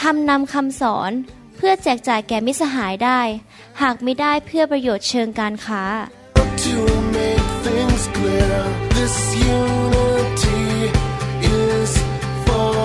[0.00, 1.12] ทำนำคำสอน
[1.56, 3.20] เพื่อแจกจ่ายแก่มิสหายได้
[3.82, 5.82] หากไม่ได้เพื่อประโยชน์เชิงการค้า
[8.16, 8.56] clear,
[8.96, 9.16] this
[9.58, 10.62] unity
[11.58, 11.92] is
[12.46, 12.76] for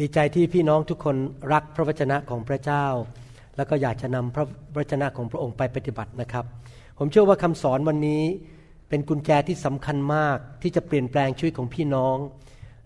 [0.00, 1.16] ดีใจที่พี่น้องทุกคน
[1.52, 2.86] รักพระวจนะของพระเจ้า
[3.56, 4.44] แล้วก็อยากจะนำพระ
[4.76, 6.44] วจนะของพระองค์ไปปฏิบัตินะครับ
[6.98, 8.22] ผมเชื่อว่าคำสอนวันนี้
[8.88, 12.16] เป็นกุญแจที่สำคัญมากที่จะเปลี่ยนแปลงชีวิตของพี่น้อง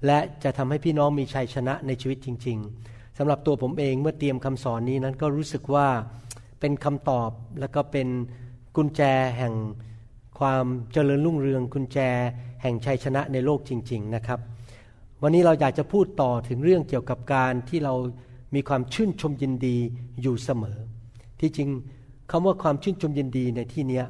[0.07, 2.59] และจะทำให้พี่น้องมีชัยชนะในชีวิตจริง
[2.89, 5.89] ๆสำหรับตัวผมเองเมื่อเตรียมคำสอนนี้นั้นก็รู้สึกว่า
[6.61, 8.09] เป็นคำตอบและก็เป็น
[8.77, 9.03] กุญแจ
[9.39, 9.55] แห่ง
[10.39, 11.99] ความเจริญรุ่งเรืองกุญแจ
[12.63, 14.41] แห่งชัยชนะในโลกจริง ๆนะครับ
[15.23, 17.95] วันนี้เราอยากจะพูดต่อถึงเรื่องเกี่ยวกับการที่เรา
[18.55, 19.77] มีความชื่นชมยินดี
[20.23, 20.79] อยู่เสมอ
[21.41, 21.69] ที่จริง
[22.31, 24.03] คำว่าความชื่นชมยินดีในที่นี้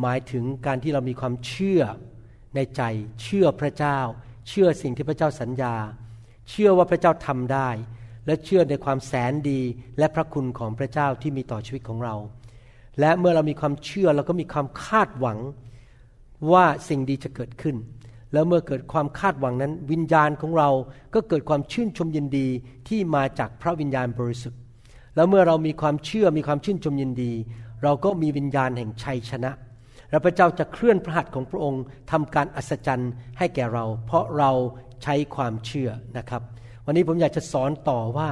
[0.00, 1.82] หมายถึงการที่เรามีความเชื่อ
[2.54, 2.82] ในใจ
[3.22, 3.98] เชื่อพระเจ้า
[4.48, 5.74] เชื่อสิ่งที่พระเจ้าสัญญา
[6.50, 7.68] เชื่อว่าพระเจ้าทำได้
[8.26, 9.60] และเชื่อในความแสนดี
[9.98, 12.14] และพระคุณของพระเจ้าที่มีต่อชีวิตของเรา
[13.00, 15.38] และเมื่อเรามีความเชื่อเราก็มีความคาดหวัง
[16.52, 17.76] ว่าสิ่งดีจะเกิดขึ้น
[18.32, 20.70] แล้วเมื่อเกิดความคาดหวังนั้น วิญญาณของเรา
[21.14, 22.48] ก็เกิดความชื่นชมยินดี
[22.88, 24.58] ที่มาจากพระวิญญาณบริสุทธิ์
[25.16, 27.32] แล้วเมื่อเรามีความเชื่อมีความชื่นชมยินดี
[27.82, 29.50] เราก็มีวิญญาณแห่งชัยชนะ
[30.12, 34.50] และพระเจ้าจะเคลื่อนพระหัตถ์ของพระองค์ทำการอัศจรรย์ให้แก่เรา เพราะเรา
[35.02, 36.42] ใช้ความเชื่อนะครับ
[36.86, 38.28] วันนี้ผมอยากจะสอนต่อว่า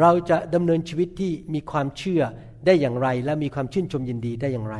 [0.00, 2.22] เราจะดำเนินชีวิตที่มีความเชื่อ
[2.66, 4.76] ได้อย่างไร และมีความชื่นชมยินดีได้อย่างไร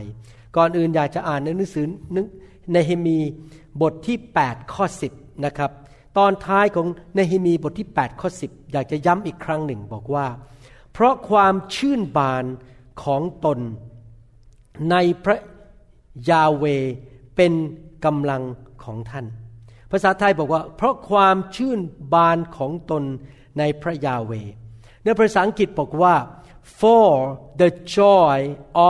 [0.57, 1.87] ก่อนอื่นอยากจะอ่านในหนังสือ
[2.73, 3.19] ในเฮมี
[3.83, 5.71] บทที่ 8 ข้อ 10 นะครับ
[6.19, 10.27] ตอนท้ายของเนฮิมีบทที่ 8 ข้อ 10 อยากจะย้ำอีกครั้งหนึ่งบอกว่า
[10.93, 12.45] เพราะความชื่นบาน
[13.05, 13.59] ของตน
[14.91, 15.39] ในพระ
[16.29, 16.65] ยาเว
[17.37, 17.53] เป็น
[18.05, 18.43] กำลัง
[18.85, 19.27] ของท่าน
[19.91, 21.81] ภาษาไทยบอกว่า เพราะความชื่น
[22.13, 23.03] บานของตน
[23.59, 24.33] ในพระยาเว
[25.05, 26.15] ในภาษาอังกฤษบอกว่า
[26.81, 27.09] for
[27.61, 28.37] the joy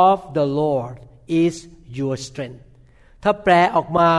[0.05, 0.97] of the Lord
[1.43, 1.55] is
[1.99, 2.61] your strength
[3.23, 4.11] ถ้าแปลออกมา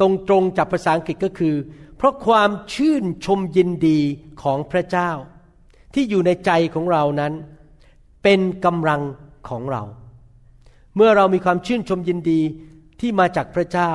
[0.00, 1.54] ตรงๆจากภาษาอังกฤษก็คือ
[1.96, 4.00] เพราะความชื่นชมยินดี
[4.42, 5.10] ของพระเจ้า
[5.94, 7.32] ที่อยู่ในใจของเรานั้น
[8.22, 9.02] เป็นกำลัง
[9.48, 9.82] ของเรา
[10.96, 12.40] เมื่อเรามีความชื่นชมยินดี
[13.00, 13.92] ที่มาจากพระเจ้า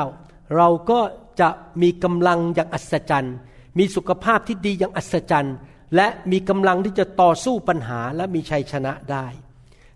[0.56, 1.00] เราก็
[1.42, 1.50] จะ
[1.82, 3.36] มีกำลังอย่างอัศจรรย์
[3.78, 5.56] มีสุขภาพที่ดีอย่างอัศจรรย์
[5.96, 9.26] และมีกำลังที่จะต่อสู้ปัญหาและมีชัยชนะได้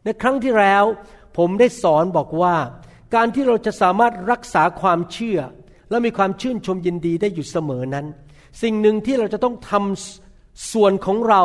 [0.03, 0.83] ในครั้งที่แล้ว
[1.37, 2.55] ผมได้สอนบอกว่า
[3.15, 5.39] การที่เราจะสามารถรักษาความเชื่อ
[5.89, 8.05] และมีความชื่นชมยินดีได้อยู่เสมอนั้น
[8.61, 11.43] สิ่งหนึ่งที่เราจะต้องทำส่วนของเรา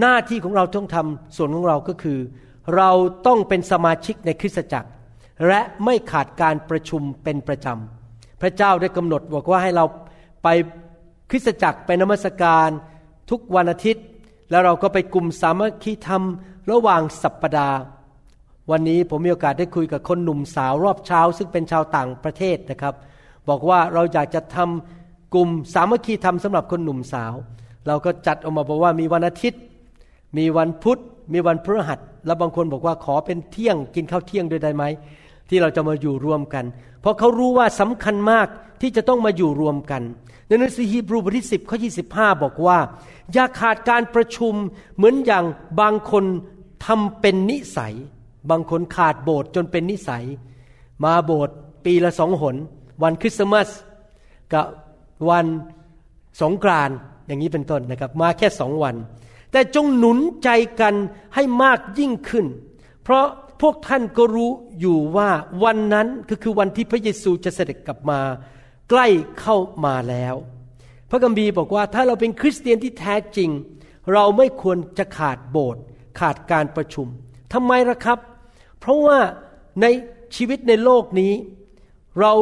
[0.00, 2.18] หน้าที่ของเราต้องทำส่วนของเราก็คือ
[2.76, 2.90] เรา
[3.26, 4.90] ต้องเป็นสมาชิกในคริสตจักร
[5.46, 9.84] และไม่ขาดการประชุมเป็นประจำ พระเจ้าได้กำหนดบอกว่าให้เรา
[10.42, 10.48] ไป
[11.30, 12.68] คริสตจักรไปนมัสการ
[13.30, 14.04] ทุกวันอาทิตย์
[14.50, 16.22] แล้วเราก็ไปกลุ่มสามัคคีธรรม
[16.70, 17.78] ระหว่างสัปปดาห์
[18.70, 22.94] วันนี้ผมมีโอกาสได้คุยกับคนหนุ่มสาวรอบเช้า ซึ่งเป็นชาวต่างประเทศนะครับ
[23.48, 27.34] บอกว่าเราอยากจะทำกลุ่มสามัคคีธรรมสำหรับคนหนุ่มสาว
[27.86, 29.60] เราก็จัดออกมาบอกว่ามีวันอาทิตย์
[30.38, 31.00] มีวันพุธ
[31.32, 34.84] มีวันพฤหัสแล้วบางคนบอกว่าขอเป็นเที่ยงกินข้าวเที่ยงด้วยได้ไหม
[35.48, 36.64] ที่เราจะมาอยู่รวมกัน
[37.00, 38.46] เพราะเขารู้ว่าสำคัญมาก
[38.80, 40.02] ที่จะต้องมาอยู่รวมกัน
[40.46, 42.78] ในหนังสือฮีบรูบทที่10ข้อ25บห้าบอกว่า
[43.32, 44.54] อย่าขาดการประชุม
[44.96, 45.44] เหมือนอย่าง
[45.80, 46.24] บางคน
[46.86, 47.94] ทำเป็นนิสัย
[48.50, 50.24] บางคนขาดโบสถ์จนเป็นนิสัย
[51.04, 51.54] มาโบสถ์
[51.84, 52.56] ปีละสองหน
[53.02, 53.68] วันคริสต์มาส
[54.52, 54.64] กับ
[55.30, 55.46] วัน
[56.40, 56.90] สงกราน
[57.26, 58.94] อย่างนี้เป็นต้นนะครับ มาแค่สองวัน
[59.52, 60.48] แต่จงหนุนใจ
[60.80, 60.94] กัน
[61.34, 62.46] ให้มากยิ่งขึ้น
[63.02, 63.26] เพราะ
[63.60, 64.50] พวกท่านก็รู้
[64.80, 65.30] อยู่ว่า
[65.64, 68.20] วันนั้นก็คือวันที่พระเยซูจะเสด็จกลับมา
[68.90, 69.06] ใกล้
[69.40, 70.34] เข้ามาแล้ว
[71.10, 73.50] พระกัมภีบอกว่าถ้าเราเป็นคริสเตียนที่แท้จริง
[74.12, 75.82] เราไม่ควรจะขาดโบสถ์
[76.20, 77.06] ขาดการประชุม
[77.52, 78.18] ทำไมล่ะครับ
[78.80, 79.18] เพราะว่า
[79.82, 79.86] ใน
[80.36, 81.32] ชีวิตในโลกนี้
[82.20, 82.32] เรา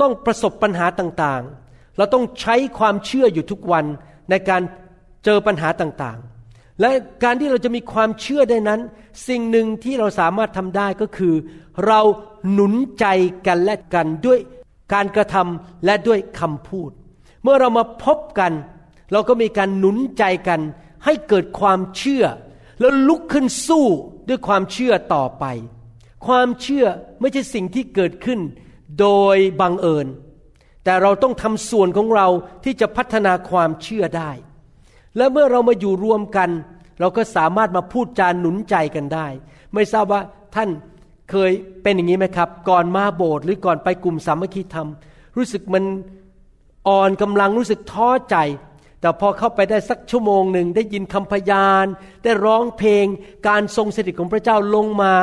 [0.00, 3.84] ต้องประสบปัญหาต่างๆ เราต้องใช้ความเชื่ออยู่ทุกวัน
[4.30, 4.62] ในการ
[5.24, 6.18] เจอปัญหาต่าง
[6.80, 6.90] และ
[7.24, 8.80] การที่เราจะมีความเชื่อได้นั้น
[9.28, 11.34] สิ่งหนึ่งที่เราสามารถทำได้ก็คือ
[11.86, 12.00] เรา
[12.52, 13.06] หนุนใจ
[13.46, 14.40] กันและกันด้วย
[14.92, 16.90] การกระทำและด้วยคำพูด
[17.42, 18.52] เมื่อเรามาพบกัน
[19.12, 20.60] เราก็มีการหนุนใจกัน
[21.04, 22.24] ให้เกิดความเชื่อ
[22.80, 23.86] แล้วลุกขึ้นสู้
[24.28, 25.44] ด้วยความเชื่อต่อไป
[26.26, 26.86] ความเชื่อ
[27.20, 28.40] ไม่ใช่สิ่งที่เกิดขึ้น
[29.00, 30.06] โดยบังเอิญ
[30.84, 32.28] แต่เราต้องทำส่วนของเรา
[32.64, 34.30] ที่จะพัฒนาความเชื่อได้
[35.16, 36.50] และเมื่อเรามาอยู่รวมกัน
[37.00, 39.26] เราก็สามารถมาพูดจาหนุนใจกันได้
[39.74, 40.20] ไม่ทราบว่า
[40.54, 40.68] ท่าน
[41.30, 41.50] เคย
[41.82, 44.88] เป็นอย่างนี้ไหมครับ ก่อนมาโบสถ์หรือก่อนไปกลุ่มสามัคคีธรรม
[45.36, 45.84] รู้สึกมัน
[46.88, 48.36] อ่อนกำลังรู้สึกท้อใจ
[49.00, 51.86] แต่พอเข้าไปได้สักชั่วโมงหนึ่งได้ยินคำพยาน
[52.22, 53.06] ได้ร้องเพลง
[53.48, 55.14] การทรงสถิตของพระเจ้าลงมา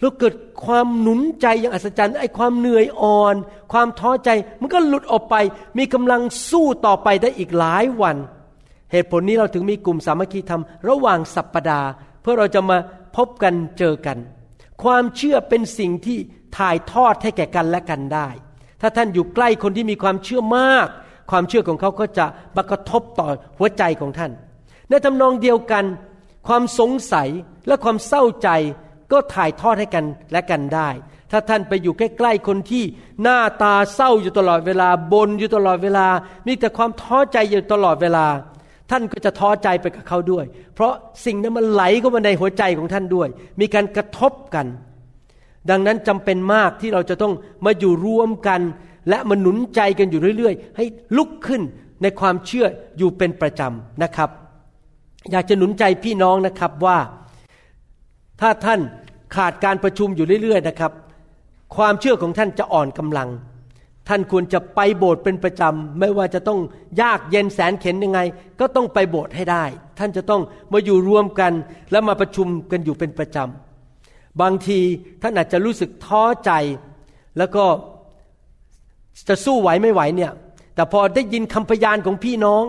[0.00, 0.34] แล้วเกิด
[0.64, 3.34] ความหนุนใจอย่างอัศจรรย์ไอ้ความเหนื่อยอ่อน
[3.72, 4.30] ความท้อใจ
[4.60, 5.34] มันก็หลุดออกไป
[5.78, 8.16] มีกำลังสู้ต่อไปได้อีกหลายวัน
[8.92, 11.88] เหตุผลนี้เราถึงมีกลุ่มสามัคคีธรรมระหว่างสัปปดาห์
[12.22, 12.78] เพื่อเราจะมา
[13.16, 14.18] พบกันเจอกัน
[14.82, 16.18] ความเชื่อเป็นสิ่งที่
[16.58, 18.28] ถ่ายทอดให้แก่กันและกันได้
[18.80, 20.88] ถ้าท่านอยู่ใกล้คนที่มีความเชื่อมาก
[21.30, 23.28] ความเชื่อของเขาก็จะมากระทบต่อ
[23.58, 24.32] หัวใจของท่าน
[24.88, 25.84] ในทำนองเดียวกัน
[26.48, 27.28] ความสงสัย
[27.66, 28.48] และความเศร้าใจ
[29.12, 30.88] ก็ถ่ายทอดให้กันและกันได้
[31.30, 32.84] ถ้าท่านไปอยู่ใกล้ๆคนที่
[33.22, 36.06] หน้าตาเศร้าอยู่ตลอดเวลาบนอยู่ตลอดเวลา
[36.46, 38.26] มีแต่ความท้อใจอยู่ตลอดเวลา
[38.90, 40.44] ท่านก็จะท้อใจไปกับเขาด้วย
[40.74, 40.92] เพราะ
[41.26, 43.28] สิ่งนั้นมันไหลเข้ามาในหัวใจของท่านด้วย
[43.60, 44.66] มีการกระทบกัน
[45.70, 47.32] ดังนั้นจำเป็นมากที่เราจะต้อง
[47.64, 48.60] มาอยู่รวมกัน
[49.08, 50.84] และมาหนุนใจกันอยู่เรื่อย ๆ ให้
[51.16, 51.62] ลุกขึ้น
[52.02, 52.66] ในความเชื่อ
[52.98, 54.30] อยู่เป็นประจำนะครับ
[55.30, 56.98] อยากจะหนุนใจพี่น้องนะครับว่า
[58.40, 58.80] ถ้าท่าน
[59.36, 60.92] ขาดการประชุมอยู่เรื่อย ๆ นะครับ
[61.76, 63.28] ความเชื่อของท่านจะอ่อนกำลัง
[64.08, 66.60] ท่านควรจะไปโบสถ์เป็นประจำ ไม่ว่าจะต้อง
[67.02, 68.20] ยากเย็นแสนเข็นยังไง
[68.60, 69.64] ก็ต้องไปโบสถ์ให้ได้
[69.98, 70.42] ท่านจะต้อง
[70.72, 71.52] มาอยู่รวมกัน
[71.90, 74.80] แล้วมาประชุมกันอยู่เป็นประจำ บางที
[75.22, 76.50] ท่านอาจจะรู้สึกท้อใจ
[77.38, 77.64] แล้วก็
[79.28, 80.32] จะสู้ไหวไม่ไหวเนี่ย
[80.74, 82.64] แต่พอได้ยินคำพยานของพี่น้อง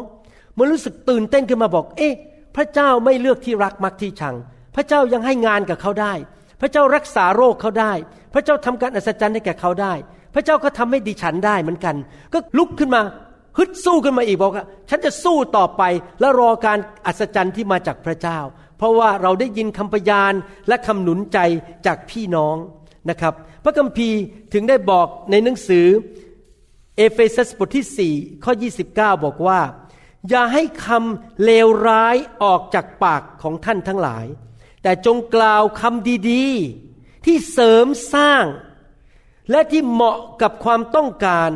[0.57, 2.13] มันรู้สึกตื่นเต้นขึ้นมาบอก เอ๊ะ
[2.55, 4.35] พระเจ้าไม่เลือกที่รักมักที่ชัง
[4.75, 6.13] พระเจ้ายังให้งานกับเขาได้
[6.61, 7.93] พระเจ้ารักษาโรคเขาได้
[8.33, 9.93] พระเจ้าทำการอัศจรรย์ให้แก่เขาได้
[10.37, 11.95] พระเจ้าก็ทำให้ดิฉันได้เหมือนกัน
[12.33, 13.01] ก็ลุกขึ้นมา
[13.57, 15.83] ฮึดสู้ขึ้นมาอีกบอกว่าฉันจะสู้ต่อไป
[16.19, 18.39] และรอการอัศจรรย์ที่มาจากพระเจ้า
[18.77, 20.33] เพราะว่าเราได้ยินคำพยาน
[20.67, 21.39] และคำหนุนใจ
[21.85, 22.55] จากพี่น้อง
[23.09, 24.19] นะครับ พระคัมภีร์
[24.53, 25.87] ถึงได้บอกในหนังสือ
[26.97, 28.53] เอเฟซัสบทที่ 4 ข้อ
[28.89, 29.59] 29 บอกว่า
[30.29, 34.25] อย่าให้คำเลวร้ายออกจากปากของท่านทั้งหลาย
[34.83, 37.85] แต่จงกล่าวคำดีๆ ที่เสริม
[38.15, 38.45] สร้าง
[39.51, 41.49] และที่เหมาะกับความต้องการ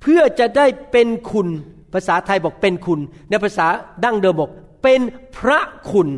[0.00, 1.48] เพื่อจะได้เป็นคุณ
[1.92, 3.66] ภาษาไทยบอกเป็นคุณ ในภาษา
[4.04, 4.50] ดั้งเดิมบอก
[4.82, 5.00] เป็น
[5.36, 5.58] พระ
[5.90, 6.08] คุณ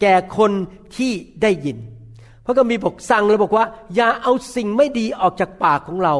[0.00, 0.52] แก่คน
[0.96, 1.12] ที่
[1.42, 1.78] ได้ยิน
[2.44, 6.14] พระก็มีบอกสั่งเลยบอกว่า อย่าเอาสิ่งไม่ดีออกจากปากของเรา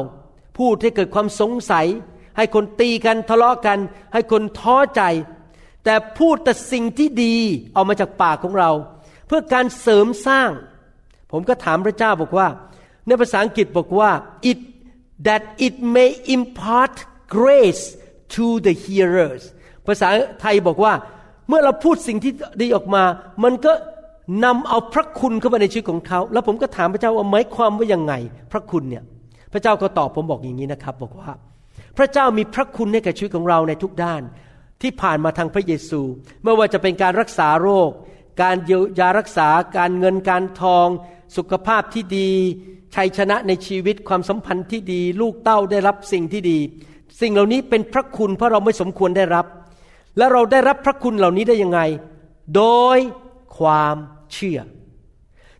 [0.57, 1.87] พูดให้เกิดความสงสัย
[2.37, 3.79] ให้คนตีกันทะเลาะกัน
[4.13, 5.01] ให้คนท้อใจ
[5.83, 7.35] แต่พูดแต่สิ่งที่ดี
[7.75, 8.71] ออกมาจากปากของเรา
[9.27, 10.49] เพื่อการเสริมสร้าง
[11.31, 12.47] ผมก็ถามพระเจ้าบอกว่า
[13.07, 14.11] ในภาษาอังกฤษบอกว่า
[14.51, 14.59] it
[15.27, 16.95] that it may impart
[17.37, 17.83] grace
[18.35, 19.43] to the hearers
[19.87, 20.09] ภาษา
[20.41, 20.93] ไทยบอกว่า
[21.47, 23.03] เมื่อเราพูดสิ่งที่ดีออกมา
[23.43, 23.73] มันก็
[24.45, 28.13] นำเอาพระคุณเข้ามาในชีวิตของเขา แล้วผมก็ถามพระเจ้าว่าหมายความว่ายังไง
[28.51, 29.03] พระคุณเนี่ย
[29.53, 31.31] พระเจ้าก็ตอบผมบอกอย่างนี้นะครับ บอกว่า
[31.97, 34.21] พระเจ้ามีพระคุณให้แก่ชีวิตของเราในทุกด้าน
[34.81, 36.01] ที่ผ่านมาทางพระเยซู
[36.43, 37.89] ไม่ว่าจะเป็นการรักษาโรค
[38.41, 40.87] การเยียวยารักษา การเงินการทอง
[41.37, 42.31] สุขภาพที่ดี
[42.95, 46.59] ชัยชนะในชีวิตความสัมพันธ์ที่ดี ลูกเต้าได้รับสิ่งที่ดี
[47.21, 49.45] สิ่งเหล่านี้เป็นพระคุณเพราะเราไม่สมควรได้รับ
[50.17, 51.79] และเราได้รับพระคุณเหล่านี้ได้ยังไง
[52.55, 52.63] โด
[52.95, 52.97] ย
[53.57, 53.95] ความ
[54.33, 54.59] เชื่อ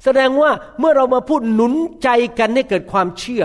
[0.04, 1.74] แสดงว่าเมื่อเรามาพูดหนุน
[2.04, 2.10] ใจ
[2.40, 3.44] กันให้เกิดความเชื่อ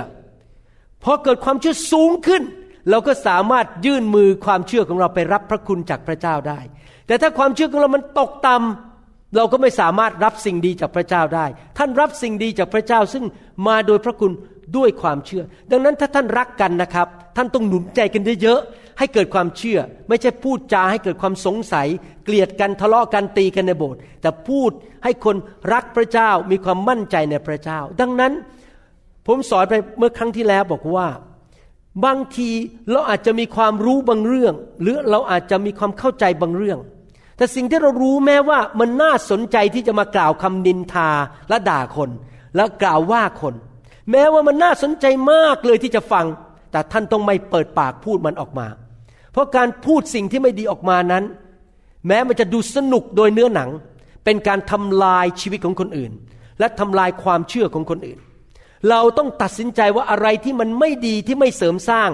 [1.04, 2.42] พอเกิดความเชื่อสูงขึ้น
[2.90, 6.60] เราก็สามารถยื่นมือความเชื่อของเราไปรับพระคุณจากพระเจ้าได้
[7.06, 8.87] แต่ถ้าความเชื่อของเรามันตกต่ำ
[9.36, 11.46] เราก็ไม่สามารถรับสิ่งดีจากพระเจ้าได้
[11.78, 13.24] ท่านรับสิ่งดีจากพระเจ้าซึ่ง
[13.66, 14.32] มาโดยพระคุณ
[14.76, 21.88] ด้วยความเชื่อ ดังนั้นถ้าท่านรักกันนะครับ ท่านต้องหนุนใจกันเยอะๆให้เกิดความเชื่อ ไม่ใช่พูดจาให้เกิดความสงสัย
[22.24, 24.70] เกลียดกันทะเลาะกันตีกันในโบสถ์แต่พูด
[25.04, 25.36] ให้คน
[25.72, 28.32] รักพระเจ้ามีความมั่นใจในพระเจ้า ดังนั้น
[29.26, 31.08] ผมสอนไปเมื่อครั้งที่แล้วบอกว่า
[32.04, 32.50] บางที
[32.90, 36.78] เราอาจจะมีความรู้บางเรื่อง หรือเราอาจจะมีความเข้าใจบางเรื่อง
[37.38, 41.10] แต่สิ่งที่เรารู้แม้ว่ามันน่าสนใจที่จะมากล่าวคำนินทา
[41.48, 42.10] และด่าคน
[42.56, 43.54] และกล่าวว่าคน
[44.10, 46.26] แม้ว่ามันน่าสนใจมากเลยที่จะฟัง
[46.70, 48.66] แต่ท่านต้องไม่เปิดปากพูดมันออกมา
[49.32, 51.24] เพราะการพูดสิ่งที่ไม่ดีออกมานั้น
[52.06, 53.70] แม้มันจะดูสนุกโดยเนื้อหนัง
[54.24, 56.12] เป็นการทำลายชีวิตของคนอื่น
[56.58, 58.18] และทำลายความเชื่อของคนอื่น
[58.90, 62.10] เราต้องตัดสินใจว่าอะไรที่มันไม่ดีที่ไม่เสริมสร้าง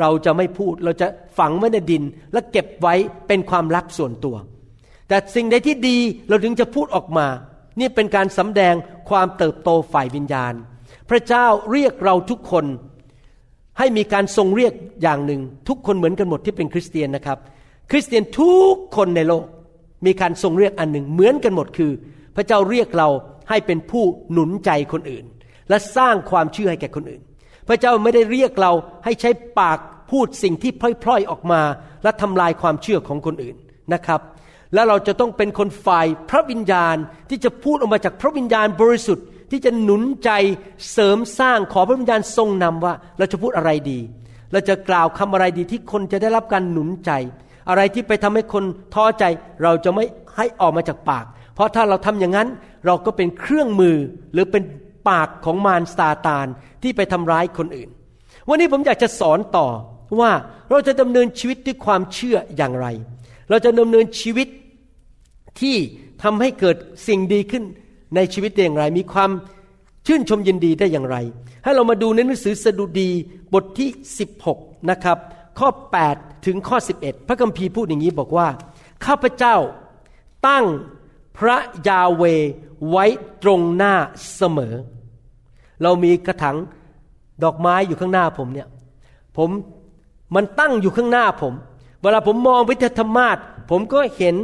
[0.00, 1.06] เราจะไม่พูดเราจะ
[1.38, 2.94] ฝังไว้ในดิน และเก็บไว้
[3.28, 4.36] เป็นความลับส่วนตัว
[5.08, 5.98] แต่สิ่งใดที่ดี
[6.28, 7.26] เราถึงจะพูดออกมา
[7.80, 8.74] นี่เป็นการสำแดง
[9.08, 10.54] ความเติบโตฝ่ายวิญญาณ
[11.10, 12.64] พระเจ้าเรียกเราทุกคน
[13.78, 14.72] ให้มีการทรงเรียก
[15.02, 17.38] อย่างหนึ่ง ทุกคนเหมือนกันหมดที่เป็นคริสเตียนนะครับ
[17.90, 19.44] คริสเตียนทุกคนในโลก
[20.06, 21.92] มีการทรงเรียกอันหนึ่งเหมือนกันหมดคือ
[22.36, 23.08] พระเจ้าเรียกเรา
[23.48, 25.24] ให้เป็นผู้หนุนใจคนอื่น
[25.68, 27.22] และสร้างความเชื่อให้แก่คนอื่น
[27.68, 28.72] พระเจ้าไม่ได้เรียกเรา
[29.04, 29.78] ให้ใช้ปาก
[30.10, 30.72] พูดสิ่งที่
[31.02, 31.60] พล่อยๆออกมา
[32.02, 33.56] และทำลายความเชื่อของคนอื่น
[33.94, 34.20] นะครับ
[34.74, 36.96] แล้วเราจะต้องเป็นคนฝ่ายพระวิญญาณ
[37.30, 40.30] ที่จะพูดออกมาจากพระวิญญาณบริสุทธิ์ ที่จะหนุนใจ
[40.92, 43.98] เสริมสร้างขอพระวิญญาณทรงนำว่า เราจะพูดอะไรดี
[44.52, 47.10] เราจะกล่าวคำอะไรดีที่คนจะได้รับการหนุนใจ
[47.68, 49.24] อะไรที่ไปทำให้คนท้อใจ
[49.62, 50.04] เราจะไม่
[50.36, 52.48] ให้ออกมาจากปาก เพราะถ้าเราทำอย่างนั้น
[52.86, 53.96] เราก็เป็นเครื่องมือ
[54.32, 54.62] หรือเป็น
[55.08, 56.46] ปากของมารซาตาน
[56.82, 57.88] ที่ไปทำร้ายคนอื่น
[58.48, 59.66] วันนี้ผมอยากจะสอนต่อ
[60.20, 60.30] ว่า
[60.70, 62.86] เราจะดำเนินชีวิตด้วยความเชื่ออย่างไร
[63.48, 64.48] เราจะดำเนินชีวิต
[65.60, 65.76] ที่
[66.22, 66.76] ทำให้เกิด
[67.06, 67.64] สิ่งดีขึ้น
[68.14, 69.30] ในชีวิตได้อย่างไร มีความ
[70.06, 71.16] ชื่นชมยินดีได้อย่างไร
[71.64, 73.10] ให้เรามาดูในหนังสือสดุดี
[73.54, 73.88] บทที่
[74.38, 75.18] 16 นะครับ
[75.58, 75.68] ข้อ
[76.08, 78.48] 8 ถึงข้อ 11 พระคัมภีร์พูดอย่างนี้บอกว่า
[79.04, 79.56] ข้าพเจ้า
[80.48, 80.64] ตั้ง
[81.38, 82.22] พระยาเว
[82.90, 83.04] ไว้
[83.42, 83.94] ตรงหน้า
[84.36, 84.74] เสมอ
[85.82, 86.56] เรามีกระถาง
[87.44, 88.68] ดอกไม้อยู่ข้างหน้าผมเนี่ย
[89.36, 89.50] ผม
[90.34, 91.54] มันตั้งอยู่ข้างหน้าผม
[92.02, 93.36] เวลาผมมองไปที่ธรรมาส
[93.70, 94.36] ผมก็เห็น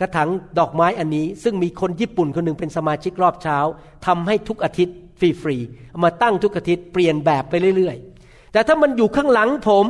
[0.00, 0.28] กระถาง
[0.58, 3.58] ดอกไม้อันนี้ ซึ่งมีคนญี่ปุ่นคนหนึ่งเป็นสมาชิกรอบเช้า
[4.06, 9.86] ทำให้ทุกอาทิตย์ฟรีๆเอามาตั้งทุกอาทิตย์เปลี่ยนแบบไปเรื่อยๆ แต่ถ้ามันอยู่ข้างหลังผม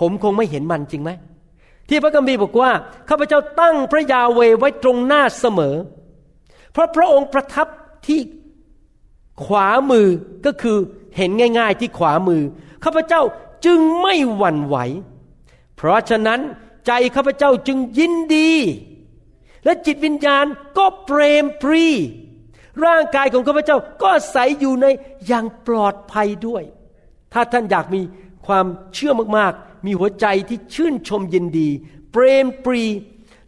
[0.00, 1.10] ผมคงไม่เห็นมันจริงไหม
[1.88, 2.70] ที่พระคัมภีร์บอกว่า
[3.08, 5.76] ข้าพเจ้าตั้งพระยาเวไว้ตรงหน้าเสมอ
[6.72, 7.66] เพราะพระองค์ประทับ
[8.06, 8.20] ที่
[9.44, 10.08] ขวามือ
[10.46, 10.76] ก็คือ
[11.16, 12.42] เห็นง่าย ๆ ที่ขวามือ
[12.84, 13.22] ข้าพเจ้า
[13.64, 14.76] จึงไม่หวั่นไหว
[15.82, 16.40] เพราะฉะนั้น
[16.86, 18.52] ใจข้าพเจ้าจึงยินดี
[19.64, 20.44] และจิตวิญญาณ
[20.78, 21.86] ก็เปรมปรี
[22.84, 24.86] ร่างกายของข้าพเจ้าก็อาศัยอยู่ใน
[25.26, 26.62] อย่างปลอดภัยด้วย
[27.32, 28.00] ถ้าท่านอยากมี
[28.46, 31.68] ความเชื่อมากๆ มีหัวใจที่ชื่นชมยินดี
[32.12, 32.82] เปรมปรี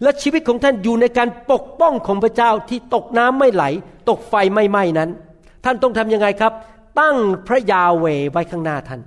[0.02, 3.64] และชีวิตของท่านอยู่ในการปกป้องของพระเจ้าที่ตกน้ำไม่ไหล
[4.08, 5.10] ตกไฟไม่ไหม้นั้น
[5.64, 6.52] ท่านต้องทำยังไงครับ
[7.00, 9.00] ตั้งพระยาเวไว้ข้างหน้าท่าน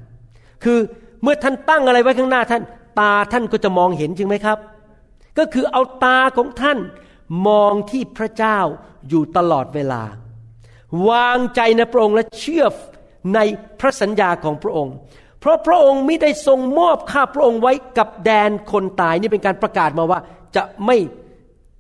[0.64, 0.80] คือ
[1.24, 2.64] เมื่อท่านตั้งอะไรไว้ข้างหน้าท่าน
[3.00, 4.58] ตาท่านก็จะมองเห็นจริงไหมครับ
[5.38, 6.78] ก็คือเอาตาของท่าน
[7.48, 8.60] มองที่พระเจ้า
[9.10, 10.04] อยู่ตลอดเวลา
[11.10, 12.66] วางใจในพระองค์และเชื่อ
[13.36, 13.40] ใน
[13.80, 14.94] พระสัญญาของพระองค์
[15.40, 20.20] เพราะพระองค์ไม่ได้ทรงมอบข้าพระองค์ไว้กับแดนคนตายนี่เป็นการประกาศมาว่า
[20.56, 20.98] จะไม่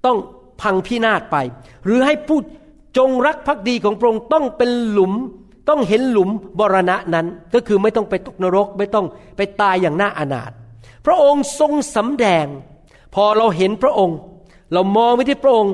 [0.05, 0.17] ต้อง
[0.61, 1.37] พังพินาศไป
[1.85, 2.39] หรือให้ผู้
[2.97, 5.13] จงรักภักดีของพระองค์ต้องเป็นหลุม
[5.69, 9.05] ต้องเห็นหลุมบรณะนั้นก็คือไม่ต้องไปตกนรก ไม่ต้อง
[9.37, 10.51] ไปตายอย่างน่าอนาถ
[11.05, 12.45] พระองค์ทรงสำแดง
[13.15, 14.17] พอเราเห็นพระองค์
[14.73, 15.73] เรามองไปที่พระองค์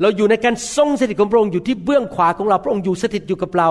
[0.00, 3.68] เราอยู่ในการทรงสถิตของพระองค์อยู่ที่เบื้องขวาของเราพระองค์อยู่สถิตอยู่กับเรา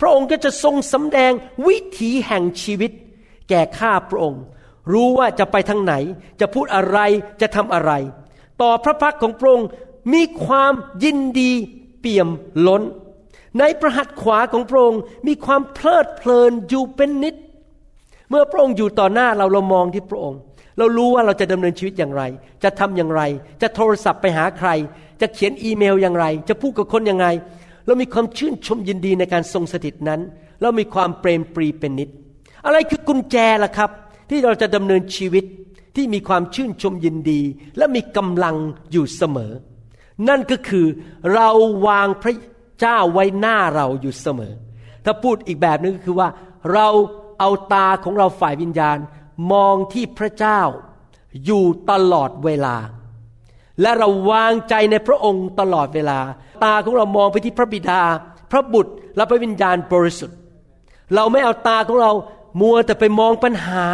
[0.00, 1.32] พระองค์ก็จะทรงสำแดง
[1.66, 2.90] วิถีแห่งชีวิต
[3.48, 4.42] แก่ข้าพระองค์
[4.92, 5.94] รู้ว่าจะไปทางไหน
[6.40, 6.98] จะพูดอะไร
[7.40, 7.92] จะทำอะไร
[8.62, 9.68] ต่อพระพักของพระองค์
[10.12, 10.72] มีความ
[11.04, 11.52] ยินดี
[12.00, 12.28] เปี่ยม
[12.66, 12.82] ล้น
[13.58, 17.34] ในประหัตขวาของพระองค์มีความเพลิดเพลินอยู่เป็นนิด
[18.32, 20.40] เมื่อพระองค์อยู่ต่อหน้าเราเรามองที่พระองค์
[20.78, 22.22] เรารู้ว่าเราจะดำเนินชีวิตอย่างไร
[22.64, 23.22] จะทำอย่างไร
[23.62, 24.68] จะโทรศัพท์ไปหาใคร
[25.20, 27.26] จะเขียนอีเมลอย่างไร จะพูดกับคนยังไง
[27.86, 30.20] เรามีความชื่นชมยินดีในการทรงสถิตนั้น
[30.60, 32.08] เรามีความเปรมปรีเป็นนิด
[32.64, 33.90] อะไรคือกุญแจล่ะครับ
[34.30, 35.44] ที่เราจะดำเนินชีวิต
[35.96, 37.40] ที่มีความชื่นชมยินดี
[37.76, 38.56] และมีกำลัง
[38.92, 39.52] อยู่เสมอ
[40.28, 40.86] นั่นก็คือ
[41.34, 41.48] เรา
[41.86, 42.34] วางพระ
[42.80, 44.52] เจ้าไว้หน้าเราอยู่เสมอ
[45.04, 46.28] ถ้าพูดอีกแบบนึงก็คือว่า
[46.72, 46.88] เรา
[47.38, 48.98] เอาตาของเราฝ่ายวิญญาณ
[49.52, 50.60] มองที่พระเจ้า
[51.46, 52.76] อยู่ตลอดเวลา
[53.80, 56.18] และเราวางใจในพระองค์ตลอดเวลา
[56.64, 58.00] ตาของเรามองไปที่พระบิดา
[58.50, 60.36] พระบุตรและพระวิญญาณบริสุทธิ์
[61.14, 62.12] เราไม่เอาตาของเรา
[62.60, 63.84] มัวแต่ไปมองปัญหา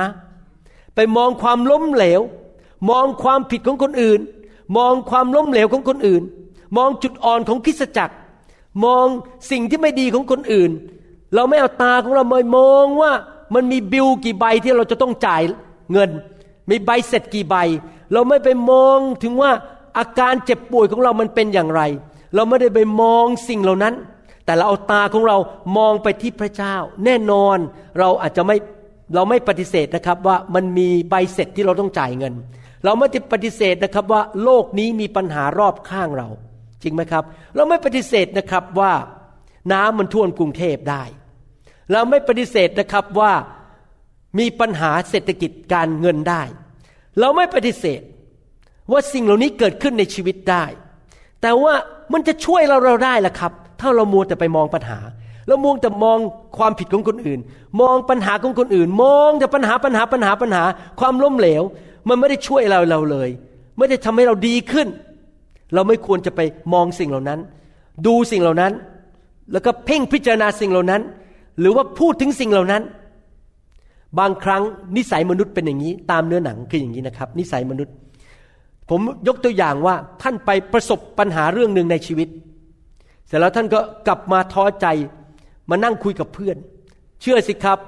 [0.94, 2.20] ไปมองความล้มเหลว
[2.90, 4.20] มองความผิดของคนอื่น
[4.76, 6.22] มองความล้มเหลวของคนอื่น
[6.76, 8.14] มองจุดอ่อนของคริสจักร
[8.84, 9.06] มอง
[9.50, 10.70] สิ่งที่ไม่ดีของคนอื่น
[11.34, 13.12] เราไม่เอาตาของเรามามองว่า
[13.54, 15.42] มันมีบิลกี่ใบที่เราจะต้องจ่าย
[15.92, 16.10] เงิน
[16.70, 17.56] มีใบเสร็จกี่ใบ
[18.12, 19.50] เราไม่ไปมองถึงว่า
[19.98, 21.82] อาการเจ็บป่วยของเรามันเป็นอย่างไร
[22.34, 23.94] เราไม่ได้ไปมองสิ่งเหล่านั้น
[24.44, 25.36] แต่เราเอาตาของเรา
[25.76, 27.58] มองไปที่พระเจ้า แน่นอน
[27.98, 28.56] เราอาจจะไม่
[29.14, 32.34] เราไม่ปฏิเสธนะครับว่ามันมีใบเสร็จที่เราต้องจ่ายเงิน
[32.84, 36.28] เราไม่ได้ปฏิเสธนะครับว่าโลกนี้มีปัญหารอบข้างเรา
[36.82, 38.92] จริงไหมครับ เราไม่ปฏิเสธนะครับว่า
[39.72, 41.02] น้ำมันท่วมกรุงเทพได้
[41.92, 43.32] เราไม่ปฏิเสธนะครับว่า
[44.38, 46.42] มีปัญหาเศรษฐกิจการเงินได้
[47.20, 48.00] เราไม่ปฏิเสธ
[48.92, 50.64] ว่าสิ่งเหล่านี้เกิดขึ้นในชีวิตได้
[51.42, 51.74] แต่ว่า
[52.12, 54.98] มันจะช่วยเราเราได้ล่ะครับ ถ้าเรามัวแต่ไปมองปัญหา
[55.48, 56.18] เรามองแต่มอง
[56.58, 57.40] ความผิดของคนอื่น
[57.80, 60.64] มองปัญหาของคนอื่น มองแต่ปัญหาปัญหาปัญหาปัญหา
[61.00, 61.62] ความล้มเหลว
[62.08, 63.28] มันไม่ได้ช่วยเราเราเลย
[63.78, 64.88] ไม่ได้ทำให้เราดีขึ้น
[65.74, 66.40] เราไม่ควรจะไป
[66.74, 67.40] มองสิ่งเหล่านั้น
[68.06, 68.72] ดูสิ่งเหล่านั้น
[69.52, 71.02] แล้วก็เพ่งพิจารณาสิ่งเหล่านั้น
[71.60, 72.82] หรือว่าพูดถึงสิ่งเหล่านั้น
[74.18, 74.62] บางครั้ง
[74.96, 77.94] นิสัยมนุษย์เป็นอย่างนี้ ตามเนื้อหนังคืออย่างนี้นะครับ นิสัยมนุษย์
[78.90, 82.28] ผมยกตัวอย่างว่าท่านไปประสบปัญหาเรื่องหนึ่งในชีวิต
[83.26, 84.86] เสร็จแล้วท่านก็กลับมาท้อใจ
[85.70, 86.56] มานั่งคุยกับเพื่อน
[87.20, 87.78] เชื่อสิครับ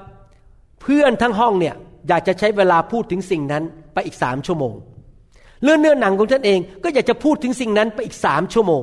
[0.83, 1.75] เพื่อนทั้งห้องเนี่ย
[2.09, 3.63] อยากจะใช้เวลาพูดถึงสิ่งนั้น
[3.93, 4.73] ไปอีกสามชั่วโมง
[5.63, 8.83] เรื่องเนื้อหนังของท่านเองก็อยากจะพูดถึงสิ่งนั้นไปอีกสามชั่วโมง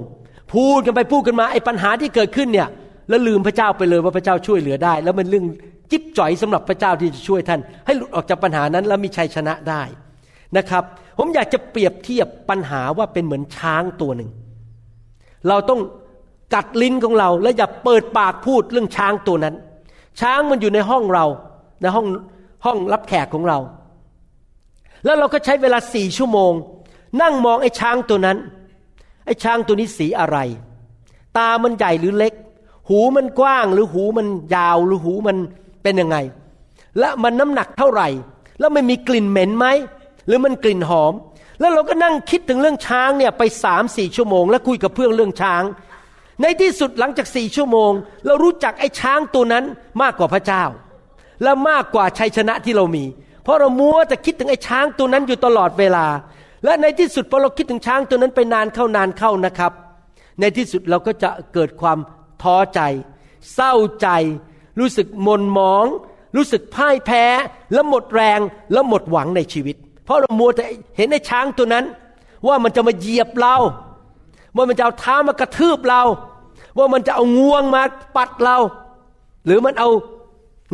[0.54, 2.68] พูดกันไปพูดกันมาไอ้ปัญหาที่เกิดขึ้นเนี่ย
[3.10, 5.46] แล้วลืมพระเจ้าไปเลยว่าพระเจ้าช่วยเหลือได้ แล้วมันเรื่อง
[5.92, 9.84] จิ๊บจ่อยสำหรับพระเจ้าที่จะช่วยท่าน ให้หลุดออกจากปัญหานั้นแล้วมีชัยชนะได้
[10.58, 10.84] นะครับ
[11.18, 14.30] ผมอยากจะเปรียบเทียบปัญหาว่าเป็นเหมือนช้างตัวหนึ่ง
[15.48, 15.80] เราต้อง
[16.54, 19.56] กัดลิ้นของเราแล้วอย่าเปิดปากพูดเรื่องช้างตัวนั้น
[20.22, 21.26] ช้างมันอยู่ในห้องเรา
[21.82, 22.08] ในห้อง
[22.66, 23.60] ห้องรับแขกของเรา
[25.06, 26.54] แล้วเราก็ใช้เวลาสี่ชั่วโมง
[27.22, 28.38] นั่งมองไอ้ช้างตัวนั้น
[29.26, 30.38] ไอ้ช้างตัวนี้สีอะไร
[31.38, 32.34] ตามันใหญ่หรือเล็ก
[32.90, 35.38] หูมันกว้างหรือหูมันยาวหรือหูมัน
[35.84, 36.18] เป็นยังไง
[37.00, 38.08] และมันน้ำหนักเท่าไหร่
[38.60, 39.66] แล้วมันมีกลิ่นเหม็นไหม
[40.28, 41.14] หรือมันกลิ่นหอม
[41.60, 45.64] แล้วเราก็นั่งคิดถึงเรื่องช้างเนี่ยไปสามสี่ชั่วโมง แล้วคุยกับเพื่อนเรื่องช้าง
[46.42, 47.92] ในที่สุดหลังจากสี่ชั่วโมง
[48.26, 49.64] เรารู้จักไอ้ช้างตัวนั้น
[50.02, 50.64] มากกว่าพระเจ้า
[51.44, 53.06] และมากกว่าชัยชนะที่เรามี
[53.44, 56.06] เพราะเรามัวจะคิดถึงไอ้ช้างตัวนั้นอยู่ตลอดเวลา
[56.66, 59.72] และในที่สุดพอเราคิดถึงช้างตัวนั้นไปนานเข้านานเข้านะครับ
[60.40, 61.98] ในที่สุดเราก็จะเกิดความ
[62.44, 62.82] ท้อใจ
[63.54, 64.08] เศร้าใจ
[64.80, 65.86] รู้สึกหมนหมอง
[66.36, 67.24] รู้สึกพ่ายแพ้
[67.74, 68.40] และหมดแรง
[68.74, 69.76] และหมดหวังในชีวิต
[70.06, 70.64] เพราะเรามัวแต่
[70.98, 71.86] เห็นไอ้ช้างตัวนั้น
[72.48, 73.56] ว่ามันจะมาเหยียบเรา
[74.56, 76.02] ว่ามันจะเอาเท้ามากระทืบเรา
[76.78, 77.82] ว่ามันจะเอางวงมา
[78.16, 78.58] ปัดเรา
[79.46, 79.90] หรือมันเอา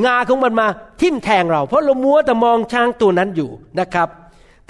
[0.06, 0.68] งาของมันมา
[1.02, 4.10] ทิ่มแทงเรา เพราะเรามัวแต่มองช้างตัวนั้นอยู่นะครับ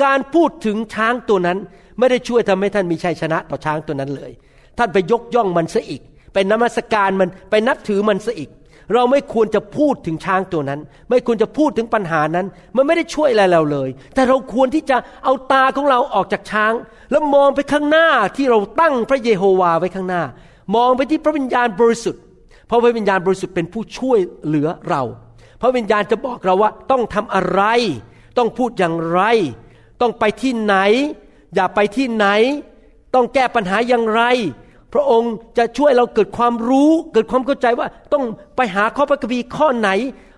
[0.03, 1.57] การพูดถึงช้างตัวนั้น
[1.99, 4.31] ไม่ได้ช่วยทำให้ท่านมีชัยชนะต่อช้างตัวนั้นเลย
[4.77, 6.01] ท่านไปยกย่องมันซะอีก
[6.33, 8.49] ไปนมัสการมันไปนับถือมันซะอีก
[8.93, 16.73] เราไม่ควรจะพูดถึงช้างตัวนั้น ไม่ควรจะพูดถึงปัญหานั้น มันไม่ได้ช่วยอะไรเราเลย แต่เราควรที่จะเอาตาของเราออกจากช้าง
[17.11, 20.23] แล้วมองไปข้างหน้าที่เราตั้งพระเยโฮวาไว้ข้างหน้า
[20.75, 22.21] มองไปที่พระวิญญาณบริสุทธิ์
[22.67, 25.03] เพราะพระวิญญาณบริสุทธิ์เป็นผู้ช่วยเหลือเรา
[25.61, 27.63] พระวิญญาณจะบอกเราว่าต้องทำอะไร
[28.37, 29.21] ต้องพูดอย่างไร
[30.01, 30.75] ต้องไปที่ไหน
[31.55, 32.27] อย่าไปที่ไหน
[33.15, 34.21] ต้องแก้ปัญหาอย่างไร
[34.93, 38.23] พระองค์จะช่วยเราเกิดความรู้ เกิดความเข้าใจว่าต้อง
[38.55, 39.89] ไปหาข้อพระคัมภีร์ข้อไหน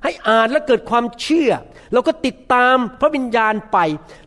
[0.04, 1.52] ให้อ่านและเกิดความเชื่อ
[1.94, 3.78] เราก็ติดตามพระวิญญาณไป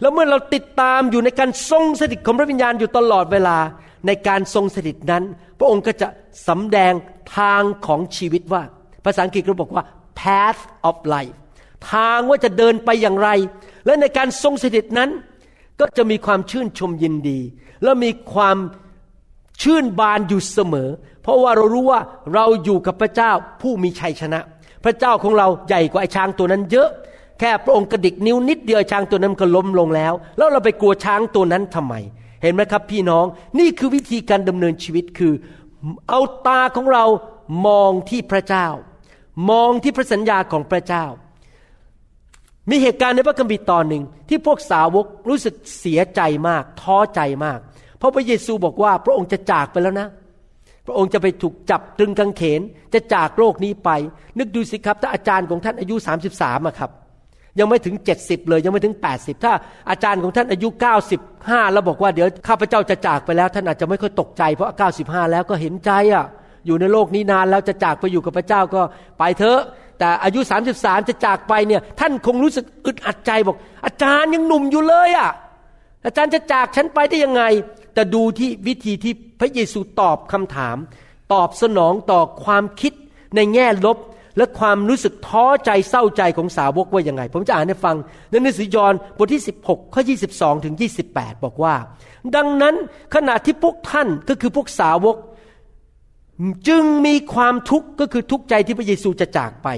[0.00, 3.58] แล้วเมื่อเราติดตามอยู่ในการทรงสถิตของพระวิญญาณอยู่ตลอดเวลา
[4.06, 5.22] ในการทรงสถิตนั้น
[5.58, 6.08] พระองค์ก็จะ
[6.48, 6.92] สำแดง
[7.36, 8.62] ทางของชีวิตว่า
[9.04, 9.84] ภาษาอังกฤษเขาบอกว่า
[10.20, 11.36] path of life
[11.92, 13.28] ทางว่าจะเดินไปอย่างไร
[13.86, 15.10] และในการทรงสถิตนั้น
[15.80, 17.38] ก็จะมีความชื่นชมยินดี
[17.82, 18.56] และมีความ
[19.62, 20.88] ชื่นบานอยู่เสมอ
[21.22, 22.00] เพราะว่าเรารู้ว่า
[22.34, 24.40] เราอยู่กับพระเจ้าผู้มีชัยชนะ
[24.84, 26.88] พระเจ้าของเราใหญ่กว่าไอ้ช้างตัวนั้นเยอะ
[27.40, 31.94] แค่พระองค์กระดิกนิ้วนิดเดียวช้างตัวนั้นก็ล้มลงแล้ว แล้วเราไปกลัวช้างตัวนั้นทำไม
[32.42, 33.26] เห็นไหมครับพี่น้อง
[33.58, 35.32] นี่คือวิธีการดำเนินชีวิตคือ
[36.08, 37.04] เอาตาของเรา
[37.66, 38.66] มองที่พระเจ้า
[39.50, 41.04] มองที่พระสัญญาของพระเจ้า
[42.70, 47.58] มีเหตุการณ์ในพระคัมภีร์ตอนหนึ่งที่พวกสาวกรู้สึกเสียใจมาก ท้อใจมาก
[47.98, 50.08] เพราะพระเยซูบอกว่า พระองค์จะจากไปแล้วนะ
[50.86, 52.60] พระองค์จะไปถูกจับตรึงกางเขน
[52.94, 53.90] จะจากโลกนี้ไป
[54.38, 55.94] นึกดูสิครับ ถ้าอาจารย์ของท่านอายุ
[56.32, 56.90] 33อะครับ
[57.58, 59.52] ยังไม่ถึง 70 เลยยังไม่ถึง 80 ถ้า
[59.90, 60.68] อาจารย์ของท่านอายุ
[61.20, 64.70] 95 แล้วบอกว่าเดี๋ยวข้าพเจ้าจะจากไปแล้วท่านอาจจะไม่ค่อยตกใจเพราะ
[65.02, 66.24] 95 แล้วก็เห็นใจอะ
[66.66, 68.82] อยู่ในโลกนี้นานแล้วจะจากไปอยู่กับพระเจ้าก็
[69.18, 69.60] ไปเถอะ
[69.98, 70.40] แต่อายุ
[70.74, 75.30] 33 จะจากไปเนี่ยท่านคงรู้สึกอึดอัดใจบอก อาจารย์ยังหนุ่มอยู่เลยอะ
[76.06, 77.42] อาจารย์จะจากฉันไปได้ยังไง
[77.98, 80.76] แต่ดูที่วิธีที่พระเยซูตอบคำถาม
[81.32, 82.92] ตอบสนองต่อความคิด
[83.36, 83.98] ในแง่ลบ
[84.36, 87.96] และความรู้สึกท้อใจเศร้าใจของสาวกว่ายังไง ผมจะอ่านให้ฟัง
[88.30, 90.74] ในหนังสือยอห์นบทที่ 16 ข้อ 22 ถึง
[91.10, 91.74] 28 บอกว่า
[92.36, 92.74] ดังนั้น
[93.14, 95.16] ขณะที่พวกท่านก็คือพวกสาวก
[96.68, 99.68] จึงมีความทุกข์ก็คือทุกข์ใจที่พระเยซูจะจากไป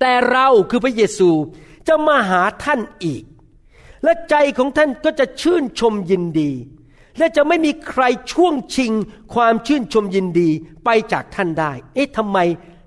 [0.00, 1.30] แต่เราคือพระเยซู
[1.88, 3.22] จะมาหาท่านอีก
[4.04, 6.52] และใจของท่านก็จะชื่นชมยินดี
[7.18, 8.92] และจะไม่มีใครช่วงชิง
[9.34, 10.50] ความชื่นชมยินดี
[10.84, 12.38] ไปจากท่านได้ เอ๊ะทำไม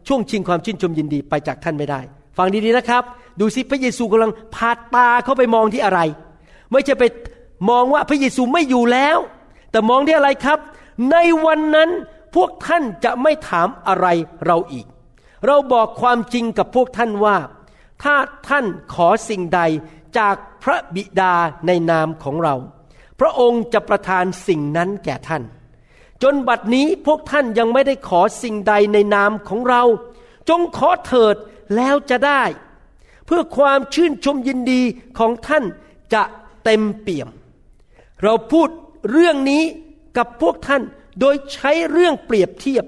[0.07, 2.01] ช่วงชิงความชื่นชมยินดีไปจากท่านไม่ได้
[2.37, 3.03] ฟังดีๆนะครับ
[3.39, 5.99] ดูสิพระเยซูกำลังพาตาเข้าไปมองที่อะไร
[6.71, 7.03] ไม่ใช่ไป
[7.69, 9.17] มองว่าพระเยซูไม่อยู่แล้ว
[9.71, 10.59] แต่มองที่อะไรครับ
[11.11, 11.89] ในวันนั้น
[12.35, 14.07] พวกท่านจะไม่ถามอะไร
[14.45, 14.85] เราอีก
[15.45, 17.37] เราบอกความจริงกับพวกท่านว่า
[18.03, 18.15] ถ้า
[18.49, 19.61] ท่านขอสิ่งใด
[20.17, 21.33] จากพระบิดา
[21.67, 22.55] ในนามของเรา
[23.19, 25.43] พระองค์จะประทานสิ่งนั้นแก่ท่าน
[26.23, 29.84] จนบัดนี้พวกท่านยังไม่ได้ขอสิ่งใดในนามของเรา
[30.49, 31.36] จงขอเถิด
[31.75, 32.43] แล้วจะได้
[33.25, 34.82] เพื่อความชื่นชมยินดี
[35.17, 35.63] ของท่าน
[36.13, 36.23] จะ
[36.63, 37.30] เต็มเปี่ยม
[38.23, 38.69] เราพูด
[39.12, 39.63] เรื่องนี้
[40.17, 40.82] กับพวกท่าน
[41.19, 42.86] โดยใช้เรื่องเปรียบเทียบ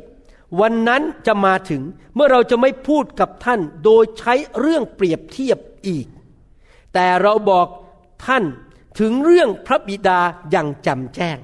[0.62, 1.82] วันนั้นจะมาถึง
[2.16, 6.08] เมื่อเราจะไม่พูดกับท่านโดยใช้เรื่องเปรียบเทียบอีก
[6.94, 7.68] แต่เราบอก
[8.26, 8.44] ท่าน
[9.00, 10.20] ถึงเรื่องพระบิดา
[10.52, 11.38] อย่างจำแจ้ง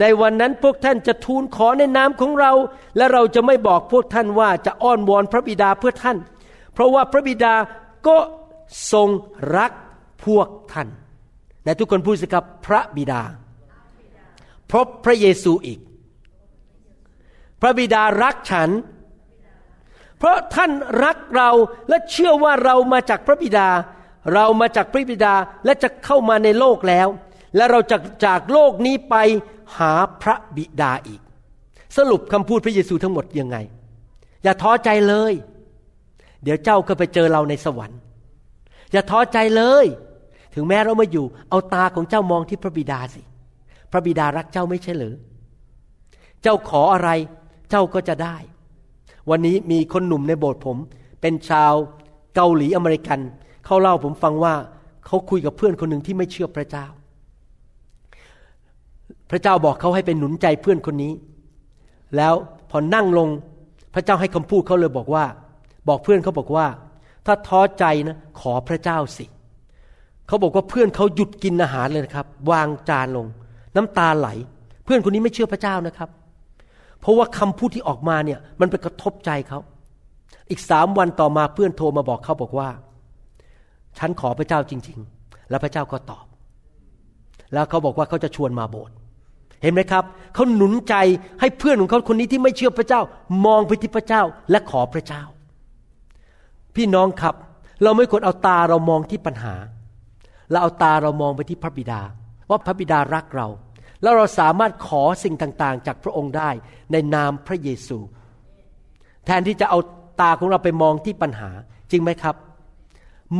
[0.00, 2.52] ในวันนั้นพวกท่านจะทูลขอในนามของเรา
[2.96, 6.16] และเราจะไม่บอกพวกท่านว่าจะอ้อนวอนพระบิดาเพื่อท่าน
[6.72, 7.54] เพราะว่าพระบิดา
[8.06, 8.18] ก็
[8.92, 9.08] ทรง
[9.56, 9.72] รัก
[10.26, 10.88] พวกท่าน
[11.64, 13.22] และทุกคนพูดสิครับพระบิดา
[14.76, 15.80] พราะพระเยซูอีก
[17.60, 18.70] พระบิดารักฉัน
[20.18, 20.70] เพราะท่าน
[21.04, 21.50] รักเรา
[21.88, 23.68] และเชื่อว่าเรามาจากพระบิดา
[24.32, 25.34] เรามาจากพระบิดา
[25.64, 27.08] และจะเข้ามาในโลกแล้ว
[27.56, 29.16] และเราจะจากโลกนี้ไป
[29.78, 31.20] หาพระบิดาอีก
[31.96, 33.56] สรุปคำพูดพระเยซูทั้งหมดยังไง
[34.42, 35.32] อย่าท้อใจเลย
[36.42, 37.98] เดี๋ยวเจ้าก็ไปเจอเราในสวรรค์
[38.92, 39.86] อย่าท้อใจเลย
[40.54, 43.22] ถึงแม้เราไม่อยู่ เอาตาของเจ้ามองที่พระบิดาสิ
[43.90, 45.14] พระบิดารักเจ้าไม่ใช่หรือ
[46.42, 47.10] เจ้าขออะไร
[47.70, 48.36] เจ้าก็จะได้
[49.30, 50.76] วันนี้มีคนหนุ่มในโบสถ์ผม
[51.20, 51.72] เป็นชาว
[52.34, 53.20] เกาหลีอเมริกัน
[53.66, 54.54] เขาเล่าผมฟังว่า
[55.06, 56.86] เขาคุยกับเพื่อนคนหนึ่งที่ไม่เชื่อพระเจ้า
[59.30, 61.12] พระเจ้าบอกเขาให้เป็นหนุนใจเพื่อนคนนี้
[62.16, 62.34] แล้ว
[62.70, 63.28] พอนั่งลง
[63.94, 65.24] พระเจ้าให้คำพูดเขาเลยบอกว่า
[65.88, 66.66] บอกเพื่อนเขาบอกว่า
[67.26, 69.24] ถ้าท้อใจนะขอพระเจ้าสิ
[70.26, 73.26] เขาบอกว่าเพื่อนเขาหยุดกินอาหารเลยนะครับ วางจานลง
[73.76, 74.28] น้ำตาไหล
[74.84, 76.10] เพื่อนคนนี้ไม่เชื่อพระเจ้านะครับ
[77.00, 79.58] เพราะว่าคำพูดที่ออกมาเนี่ยมันไปกระทบใจเขา
[80.50, 82.68] อีกสามวันต่อมาเพื่อนโทรมาบอกเขาบอกว่า
[83.98, 86.24] ฉันขอพระเจ้าจริง ๆ แล้วพระเจ้าก็ตอบ
[87.52, 88.94] แล้วเขาบอกว่าเขาจะชวนมาโบสถ์
[89.62, 90.04] เห็นไหมครับ
[90.34, 90.94] เขาหนุนใจ
[91.40, 93.00] ให้เพื่อนของเขาคนนี้ที่ไม่เชื่อพระเจ้า
[93.46, 95.22] มองไปที่พระเจ้าและขอพระเจ้า
[96.76, 97.34] พี่น้องครับ
[97.82, 99.54] เราไม่ควรเอาตาเรามองที่ปัญหา
[100.50, 102.00] เราเอาตาเรามองไปที่พระบิดา
[102.50, 103.48] ว่าพระบิดารักเรา
[104.02, 106.50] แล้วเราสามารถขอสิ่งต่างๆ จากพระองค์ได้
[106.92, 107.98] ในนามพระเยซู
[109.24, 109.78] แทนที่จะเอา
[110.20, 111.50] ตาของเราไปมองที่ปัญหา
[111.90, 112.34] จริงไหมครับ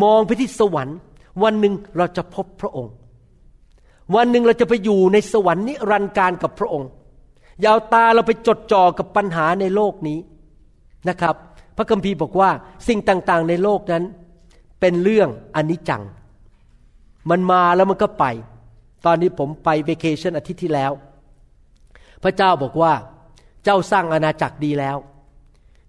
[0.02, 0.98] มองไปที่สวรรค์
[1.42, 2.92] วันหนึ่งเราจะพบพระองค์
[4.14, 6.88] วันหนึ่งเราจะไปอยู่ในสวรรค์นิรันดร์การกับพระองค์
[7.60, 10.18] อย่าเอาตาเราไปจดจ่อกับปัญหาในโลกนี้
[11.08, 11.34] นะครับ
[11.76, 12.50] พระคัมภีร์บอกว่า
[12.88, 14.04] สิ่งต่างๆในโลกนั้น
[14.80, 16.02] เป็นเรื่องอนิจจัง
[17.30, 18.24] มันมาแล้วมันก็ไป
[19.06, 20.92] ตอนนี้ผมไปเวเคชันอาทิตย์ที่แล้ว
[22.22, 22.92] พระเจ้าบอกว่า
[23.64, 24.96] เจ้าสร้างอาณาจักรดีแล้ว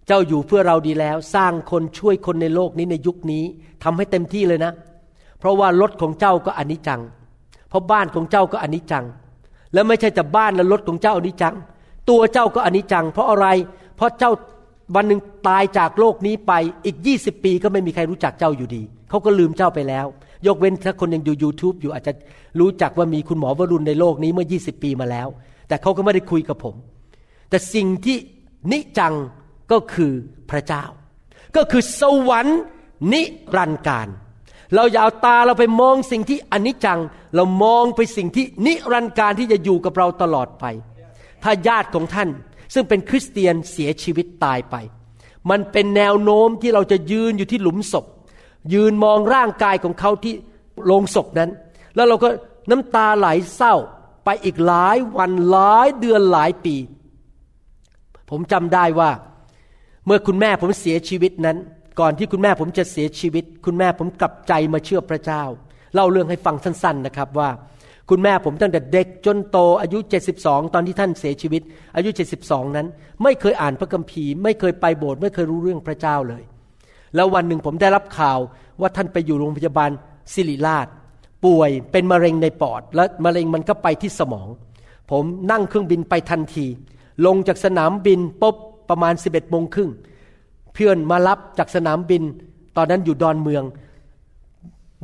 [0.10, 3.44] จ้าอยู่เพื่อเราดีแล้วสร้างคนช่วยคนในโลกนี้ในยุคนี้
[3.84, 4.72] ทำให้เต็มที่เลยนะ
[5.40, 7.02] เพราะว่ารถของเจ้าก็อนิจจัง
[7.70, 9.06] เพราะบ้านของเจ้าก็อนิจจัง
[9.74, 11.56] แล้วไม่ใช่แต่บ้านและรถของเจ้าอนิจจัง
[12.10, 13.48] ตัวเจ้าก็อนิจจัง เพราะอะไร
[13.96, 14.32] เพราะเจ้า
[14.96, 16.54] วันหนึ่งตายจากโลกนี้ไป
[16.86, 20.06] อีก 20 ปีก็ไม่มีใครรู้จักเจ้าอยู่ดี เขาก็ลืมเจ้าไปแล้ว
[20.48, 22.14] ยกเว้นถ้าคนยังดู YouTube อยู่อาจจะ
[22.60, 25.28] รู้จักว่ามีคุณหมอวรุณในโลกนี้เมื่อ 20 ปีมาแล้ว
[25.68, 26.76] แต่เขาก็ไม่ได้คุยกับผม
[27.50, 28.18] แต่สิ่งที่
[28.72, 29.14] นิจัง
[29.72, 30.14] ก็คือ
[30.50, 30.84] พระเจ้า
[31.56, 32.60] ก็คือสวรรค์
[33.14, 33.22] นิ
[33.56, 34.08] รันดร์การ
[34.76, 37.00] เราอย่าเอาตาเราไปมองสิ่งที่อนิจจัง
[37.36, 40.66] เรามองไปสิ่งที่นิรันดร์การที่จะอยู่กับเราตลอดไป
[41.44, 42.30] ถ้าญาติของท่าน
[42.74, 44.76] ซึ่งเป็นคริสเตียนเสียชีวิตตายไป
[45.50, 48.06] มันเป็นแนวโน้มที่เราจะยืนอยู่ที่หลุมศพ
[48.74, 50.34] ยืนมองร่างกายของเขาที่
[50.86, 51.50] โลงศพนั้น
[51.96, 52.30] แล้วเราก็
[52.70, 53.76] น้ำตาไหลเศร้า
[54.26, 56.76] ไปอีกหลายวันหลายเดือนหลายปี
[58.30, 59.10] ผมจำได้ว่า
[60.06, 61.58] เมื่อคุณแม่ผมเสียชีวิตนั้น
[62.00, 65.44] ก่อนที่คุณแม่ผมจะเสียชีวิต คุณแม่ผมกลับใจมาเชื่อพระเจ้า
[65.94, 67.50] เล่าเรื่องให้ฟังสั้น ๆนะครับว่า
[68.10, 69.98] คุณแม่ผมตั้งแต่เด็กจนโตอายุ
[70.38, 71.62] 72 ตอนที่ท่านเสียชีวิต
[71.96, 72.10] อายุ
[72.42, 72.88] 72 นั้น
[73.24, 76.44] ไม่เคยอ่านพระคัมภีร์ ไม่เคยไปโบสถ์ไม่เคยรู้เรื่องพระเจ้าเลย
[77.16, 78.40] แล้ววันหนึ่งผมได้รับข่าว
[78.82, 79.92] ว่าท่านไปอยู่โรงพยาบาล
[80.34, 80.88] ศิริราช
[81.46, 84.48] ป่วยเป็นมะเร็งในปอด และมะเร็งมันก็ไปที่สมอง
[85.12, 86.66] ผมนั่งเครื่องบินไปทันที
[87.26, 88.56] ลงจากสนามบินปุ๊บ
[88.90, 89.92] ประมาณ 11โมงครึ่ง
[90.74, 92.24] เพื่อนมารับจากสนามบิน
[92.78, 93.64] ตอนนั้นอยู่ดอนเมือง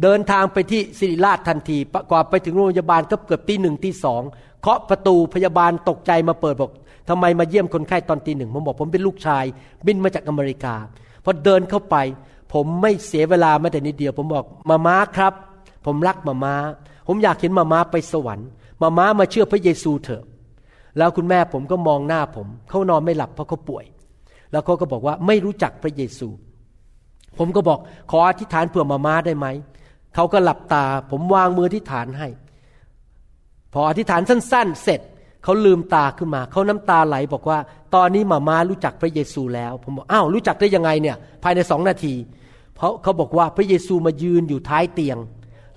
[0.01, 1.77] เดินทางไปที่ศิริราชทันที
[2.09, 4.21] กว่าไปถึงโรงพยาบาลก็เกือบตีหนึ่งตีสอง
[4.61, 6.71] เคาะประตูพยาบาลตกใจมาเปิดบอก
[7.09, 9.45] ทำไมมาเยี่ยมคนไข้ตอนตีหนึ่งผมบอกผมเป็นลูกชาย
[9.85, 10.75] บินมาจากอเมริกา
[11.23, 11.95] พอเดินเข้าไป
[12.53, 15.33] ผมไม่เสียเวลาแม้แต่นิดเดียว ผมบอกมาม้าครับ
[15.85, 16.55] ผมรักมาม้า
[17.07, 18.47] ผมอยากเห็นมาม้าไปสวรรค์
[18.81, 20.23] มาม้ามาเชื่อพระเยซูเถอะ
[20.97, 23.85] แล้วคุณแม่ผมก็มองหน้าผม เขานอนไม่หลับเพราะเขาป่วย
[24.51, 26.27] แล้วเขาก็บอกว่าไม่รู้จักพระเยซู
[27.37, 27.79] ผมก็บอก
[28.11, 29.47] ขออธิษฐานเผื่อมาม้าได้ไหม
[30.15, 32.27] เขาก็หลับตา ผมวางมืออธิษฐานให้
[33.73, 35.01] พออธิษฐานสั้น ๆ เสร็จ
[35.43, 37.59] เขาลืมตาขึ้นมา เขาน้ำตาไหลบอกว่า
[37.95, 42.13] ตอนนี้มาม้ารู้จักพระเยซูแล้ว ผมบอกอ้าวรู้จักได้ยังไงเนี่ย ภายในสองนาที
[42.75, 45.17] เพราะเขาบอกว่าพระเยซูมายืนอยู่ท้ายเตียง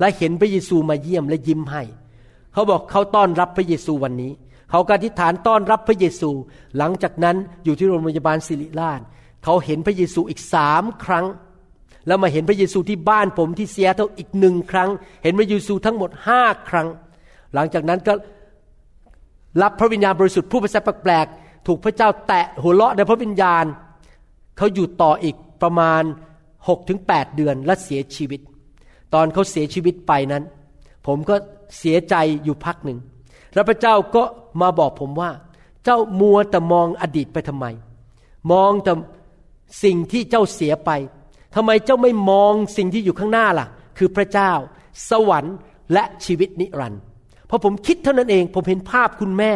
[0.00, 1.82] และเห็นพระเยซูมาเยี่ยมและยิ้มให้
[2.52, 4.32] เขาบอกเขาต้อนรับพระเยซูวันนี้
[4.70, 6.30] เขาก็อธิษฐานต้อนรับพระเยซู
[6.78, 9.00] หลังจากนั้นอยู่ที่โรงพยาบาลศิริราช
[9.44, 11.26] เขาเห็นพระเยซูอีกสามครั้ง
[12.06, 14.90] แล้วมาเห็นพระเยซูที่บ้านผมที่เซียเท่าอีกหนึ่งครั้ง
[15.22, 16.88] เห็นพระเยซูทั้งหมดห้าครั้ง
[17.54, 18.12] หลังจากนั้นก็
[19.62, 23.64] รับพระวิญญาณบริสุทธิ์ผู้ภาษาแปลกๆถูกพระเจ้าแตะหัวเราะในพระวิญญาณ
[24.56, 26.02] เขาอยู่ต่ออีกประมาณ
[26.50, 28.40] 6ถึง8เดือนและเสียชีวิต
[29.14, 30.42] ตอนเขาเสียชีวิตไปนั้น
[31.06, 31.34] ผมก็
[31.78, 32.98] เสียใจอยู่พักหนึ่ง
[33.54, 34.22] แล้วพระเจ้าก็
[34.60, 35.30] มาบอกผมว่า
[35.84, 37.66] เจ้ามัวแต่มองอดีตไปทำไม
[38.52, 38.92] มองแต่
[39.84, 40.90] สิ่งที่เจ้าเสียไป
[41.54, 43.66] ทำไมเจ้าไม่มองสิ่งที่อยู่ข้างหน้าล่ะ
[43.98, 44.52] คือพระเจ้า
[45.10, 45.56] สวรรค์
[45.92, 47.02] และชีวิตนิรันดร์
[47.50, 49.52] พอผมคิดเท่านั้นเอง ผมเห็นภาพคุณแม่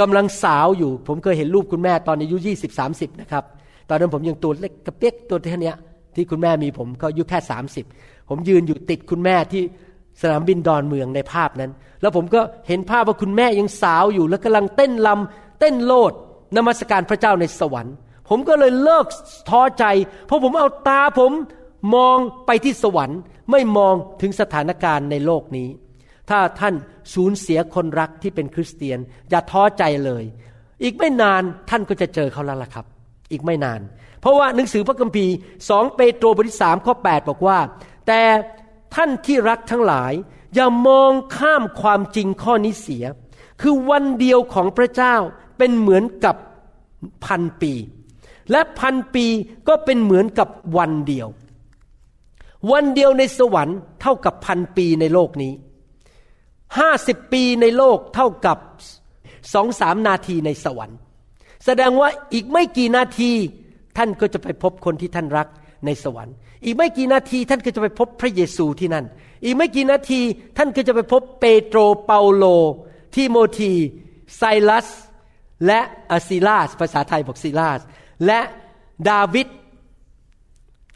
[0.00, 3.44] กำลังสาวอยู่ ผมเคยเห็นรูปคุณแม่ตอนอายุยี่สิบสามสิบนะครับ
[3.88, 5.72] ตอนนั้นผมยังตัวเล็กกระเปียกตัวแค่เนี้
[6.14, 7.84] ที่คุณแม่มีผมก็อายุแค่สามสิบ
[8.28, 9.62] ผมยืนอยู่ติดคุณแม่ที่
[10.20, 16.12] สนามบินดอนเมืองในภาพนั้น แล้วผมก็เห็นภาพว่าคุณแม่ยังสาวอยู่ แล้วกำลังเต้นลำเต้นโลด
[16.56, 17.94] นมัสการพระเจ้าในสวรรค์
[18.28, 19.06] ผมก็เลยเลิก
[19.50, 19.84] ท้อใจ
[20.26, 21.32] เพราะผมเอาตาผม
[21.94, 23.18] มองไปที่สวรรค์
[23.50, 25.68] ไม่มองถึงสถานการณ์ในโลกนี้
[26.30, 26.74] ถ้าท่าน
[27.14, 28.98] สูญเสียคนรักที่เป็นคริสเตียน
[29.30, 30.24] อย่าท้อใจเลย
[30.82, 32.86] อีกไม่นานท่านก็จะเจอเขาแล้วล่ะครับ
[33.32, 33.80] อีกไม่นาน
[34.20, 35.34] เพราะว่าหนังสือพระคัมภีร์
[35.70, 37.58] สองเปโตรบทที่สามข้อ8บอกว่า
[38.06, 38.20] แต่
[38.94, 40.12] ท่านที่รักทั้งหลาย
[40.54, 43.04] อย่ามองข้ามความจริงข้อนี้เสีย
[43.60, 45.16] คือวันเดียวของพระเจ้า
[45.58, 46.36] เป็นเหมือนกับ
[47.24, 47.72] พันปี
[48.50, 49.26] และพันปี
[49.68, 51.28] ก็เป็นเหมือนกับวันเดียว
[52.72, 55.52] วันเดียวในสวรรค์เท่ากับพันปีในโลกนี้
[56.78, 58.58] ห้าสิบปีในโลกเท่ากับ
[59.54, 60.98] สองสามนาทีในสวรรค์
[61.64, 63.32] แสดงว่าอีกไม่กี่นาที
[63.96, 65.48] ท่านก็จะไปพบคนที่ท่านรัก
[65.86, 69.04] ในสวรรค์ อีกไม่กี่นาทีท่านก็จะไปพบพระเยซูที่นั่น
[69.44, 70.20] อีกไม่กี่นาที
[70.56, 72.44] ท่านก็จะไปพบเปโตรเปาโล
[73.14, 73.72] ทิโมธี
[74.36, 74.88] ไซลัส
[75.66, 77.80] และอซิลาส ภาษาไทยบอกซิลาส
[78.26, 78.40] และ
[79.10, 79.48] ดาวิด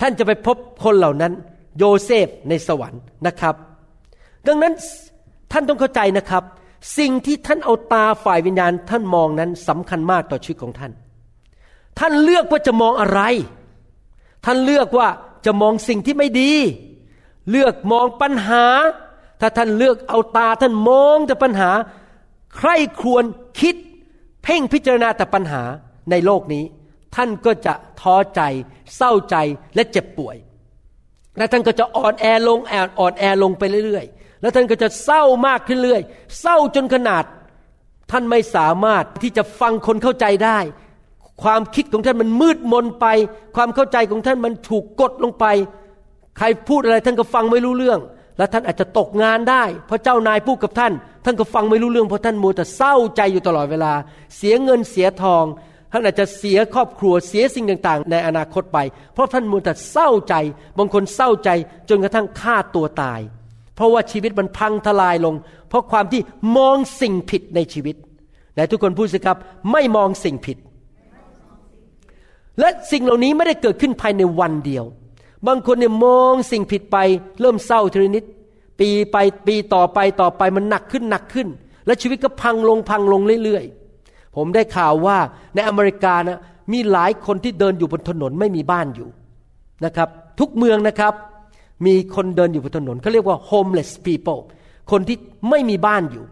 [0.01, 1.33] ท่านจะไปพบคนเหล่านั้น
[1.79, 3.55] โยเซฟในสวรรค์นะครับ
[4.47, 4.75] ดังนั้น
[5.53, 6.43] ท่านต้องเข้าใจนะครับ
[6.99, 10.93] สิ่งที่ท่านเอาตาฝ่ายวิญญาณท่านมองนั้นสำคัญมากต่อชีวิตของท่าน
[11.99, 13.21] ท่านเลือกว่าจะมองอะไร
[14.45, 15.09] ท่านเลือกว่า
[15.45, 16.53] จะมองสิ่งที่ไม่ดี
[17.51, 18.65] เลือกมองปัญหา
[19.41, 21.71] ถ้าท่านเลือกเอาตาท่านมองแต่ปัญหา
[22.57, 22.71] ใคร
[23.03, 23.25] ควร
[23.61, 23.75] คิด
[24.43, 25.63] เพ่งพิจารณาแต่ปัญหา
[26.11, 26.65] ในโลกนี้
[27.17, 28.41] ท่านก็จะท้อใจ
[28.97, 29.37] เศร้าใจ
[29.75, 30.37] และเจ็บป่วย
[31.39, 36.03] และท่านก็จะอ่อนแอลงแออ่อนแอลงไปเรื่อยๆ แล้วท่านก็จะเศร้ามากขึ้นเรื่อย
[36.41, 37.25] เศร้าจนขนาด
[38.11, 40.59] ท่านไม่สามารถที่จะฟังคนเข้าใจได้
[41.43, 43.07] ความคิดของท่านมันมืดมนไป
[43.57, 45.45] ความเข้าใจของท่านมันถูกกดลงไป
[46.39, 48.01] ใครพูดอะไรท่านก็ฟังไม่รู้เรื่อง
[48.39, 50.93] และท่านอาจจะตกงานได้ เพราะเจ้านายพูดกับท่าน
[51.25, 53.93] ท่านก็ฟังไม่รู้เรื่องเพราะท่านมัวแต่เศร้าใจอยู่ตลอดเวลา
[54.37, 55.45] เสียเงินเสียทอง
[55.93, 58.79] ท่านอาจจะเสียครอบครัวเสียสิ่งต่างๆ ในอนาคตไป
[59.15, 60.35] เพราะท่านมัวแต่เศร้าใจ
[60.79, 61.51] บางคนเศร้าใจ
[61.89, 63.21] จนกระทั่งฆ่าตัวตาย
[63.77, 65.35] เพราะว่าชีวิตมันพังทลายลง
[65.69, 66.21] เพราะความที่
[66.57, 67.97] มองสิ่งผิดในชีวิต
[68.55, 69.37] แต่ทุกคนพูดสิครับ
[69.73, 70.59] ไม่มองสิ่งผิด
[72.61, 74.85] และสิ่งเหล่านี้ไม่ได้เกิดขึ้นภายในวันเดียว
[75.47, 76.97] บางคนเนี่ยมองสิ่งผิดไป
[77.41, 78.25] เริ่มเศร้าทีนิด
[78.81, 79.17] ปีไป
[79.47, 81.49] ปีต่อไปต่อไปมันหนักขึ้นหนักขึ้น
[81.87, 85.19] และชีวิตก็พังลงพังลงเรื่อยๆ ผมได้ข่าวว่า
[85.55, 86.41] ในอเมริกานะ
[86.73, 89.09] มีหลายคนที่เดินอยู่บนถนนไม่มีบ้านอยู่
[89.85, 90.09] นะครับ
[90.41, 91.15] ทุกเมืองนะครับ
[91.87, 94.41] มีคนเดินอยู่บนถนนเขาเรียกว่า homeless people
[94.91, 95.17] คนที่
[95.51, 96.25] ไม่มีบ้านอยู่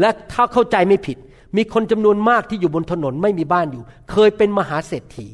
[0.00, 1.16] และถ้าเข้าใจไม่ผิด
[1.56, 5.28] มีคนจำนวนมากที่อยู่บนถนนไม่มีบ้านอยู่ เคยเป็นมหาเศรษฐี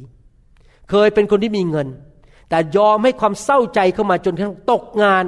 [0.92, 1.88] เคยเป็นคนที่มีเงิน
[2.50, 5.24] แต่ยอมให้ความเศร้าใจเข้ามาจนกระทั่งตกงาน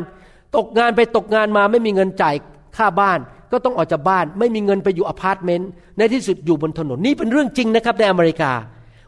[0.57, 2.35] ตกงานไปตกงานมาไม่มีเงินจ่าย
[2.77, 3.19] ค่าบ้าน
[3.53, 8.53] ก็ต้องออกจากบ้าน ไม่มีเงินไปอยู่อพาร์ตเมนต์ในที่สุดอยู่บนถนนนี่เป็นเรื่องจริงนะครับในอเมริกา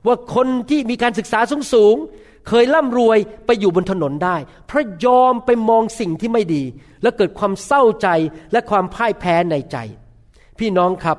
[0.06, 6.62] ว่าคนที่มีการศึกษาสูงสูงๆเคยร่ำรวยไปอยู่บนถนนได้เพราะยอมไปมองสิ่งที่ไม่ดี
[7.02, 8.08] แล้วเกิดความเศร้าใจ
[8.52, 9.76] และความพ่ายแพ้ในใจ
[10.58, 11.18] พี่น้องครับ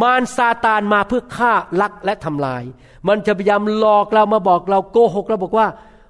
[0.00, 2.62] มารซาตานมาเพื่อฆ่าลักและทำลาย
[3.08, 5.66] มันจะพยายามหลอกเรามาบอกเราโกหกเราบอกว่า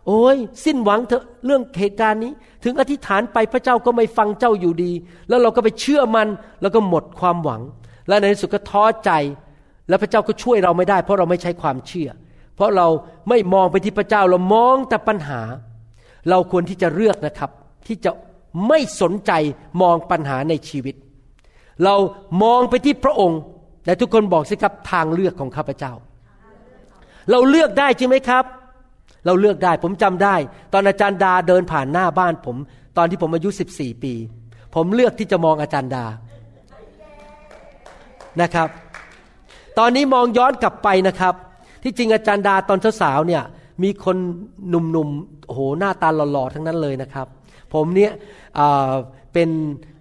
[0.06, 2.32] โอ้ย สิ้นหวังเถอะเรื่องเหตุการณ์นี้
[2.64, 4.92] ถึงอธิษฐานไปพระเจ้าก็ไม่ฟังเจ้าอยู่ดี
[5.28, 6.28] แล้วเราก็ไปเชื่อมัน
[6.62, 7.62] แล้วก็หมดความหวัง
[8.08, 9.10] และในที่สุดก็ท้อใจ
[9.88, 12.08] แล้วพระเจ้าก็ช่วยเราไม่ได้ เพราะเราไม่ใช้ความเชื่อ
[12.56, 12.86] เพราะเรา
[13.28, 15.40] ไม่มองไปที่พระเจ้าเรามองแต่ปัญหา
[16.30, 17.50] เราควรที่จะเลือกนะครับ
[17.86, 18.10] ที่จะ
[18.68, 19.32] ไม่สนใจ
[19.82, 20.94] มองปัญหาในชีวิต
[21.84, 21.94] เรา
[22.42, 23.40] มองไปที่พระองค์
[23.86, 25.92] แต่ทุกคนบอกสิครับทางเลือกของข้าพเจ้า
[27.30, 28.44] เราเลือกได้จริงไหมครับ
[29.26, 30.36] เราเลือกได้ผมจำได้
[30.72, 32.56] ตอนอาจารย์ดาเดินผ่านหน้าบ้านผม
[32.96, 34.14] ตอนที่ผมอายุ 14 ปี
[34.74, 36.04] ผมเลือกที่จะมองอาจารย์ดา
[38.42, 38.68] นะครับ
[39.78, 41.34] ตอนนี้มองย้อนกลับไปนะครับ
[41.82, 43.42] ที่จริงอาจารย์ดาตอนสาวๆเนี่ย
[43.82, 44.16] มีคน
[44.68, 47.26] หนุ่มๆโอ้โหหน้าตาหล่อๆทั้งนั้นเลยนะครับ
[47.74, 48.12] ผมเนี่ย
[48.56, 49.48] เเป็น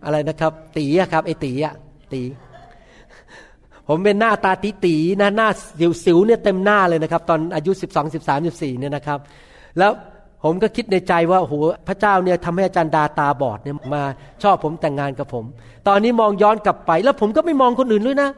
[0.06, 1.74] อะไรนะครับ ตีครับไอตีอะ
[2.14, 2.22] ตี
[3.88, 9.20] ผมเป็นหน้าตาตีตีนะหน้าสิวสิวเนี่ยเต็มหน้าเลยนะครับ ตอนอายุ 12 13 14เนี่ยนะครับ
[9.80, 9.92] แล้ว
[10.44, 11.54] ผมก็คิดในใจว่าโห
[11.88, 14.04] พระเจ้าเนี่ยทำให้อาจารย์ดาตาบอดเนี่ยมา
[14.44, 15.46] ชอบผมแต่งงานกับผม
[15.88, 18.30] ตอนนี้มองย้อนกลับไป แล้วผมก็ไม่มองคนอื่นด้วยนะ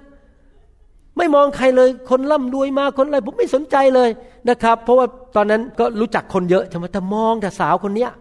[1.18, 4.10] ไม่มองใครเลยคนร่ำรวยมาคนอะไรผมไม่สนใจเลย
[4.50, 5.06] นะครับ เพราะว่า
[5.36, 8.12] ตอนนั้นก็รู้จักคนเยอะใช่ไหมแต่มองแต่สาวคนเนี้ย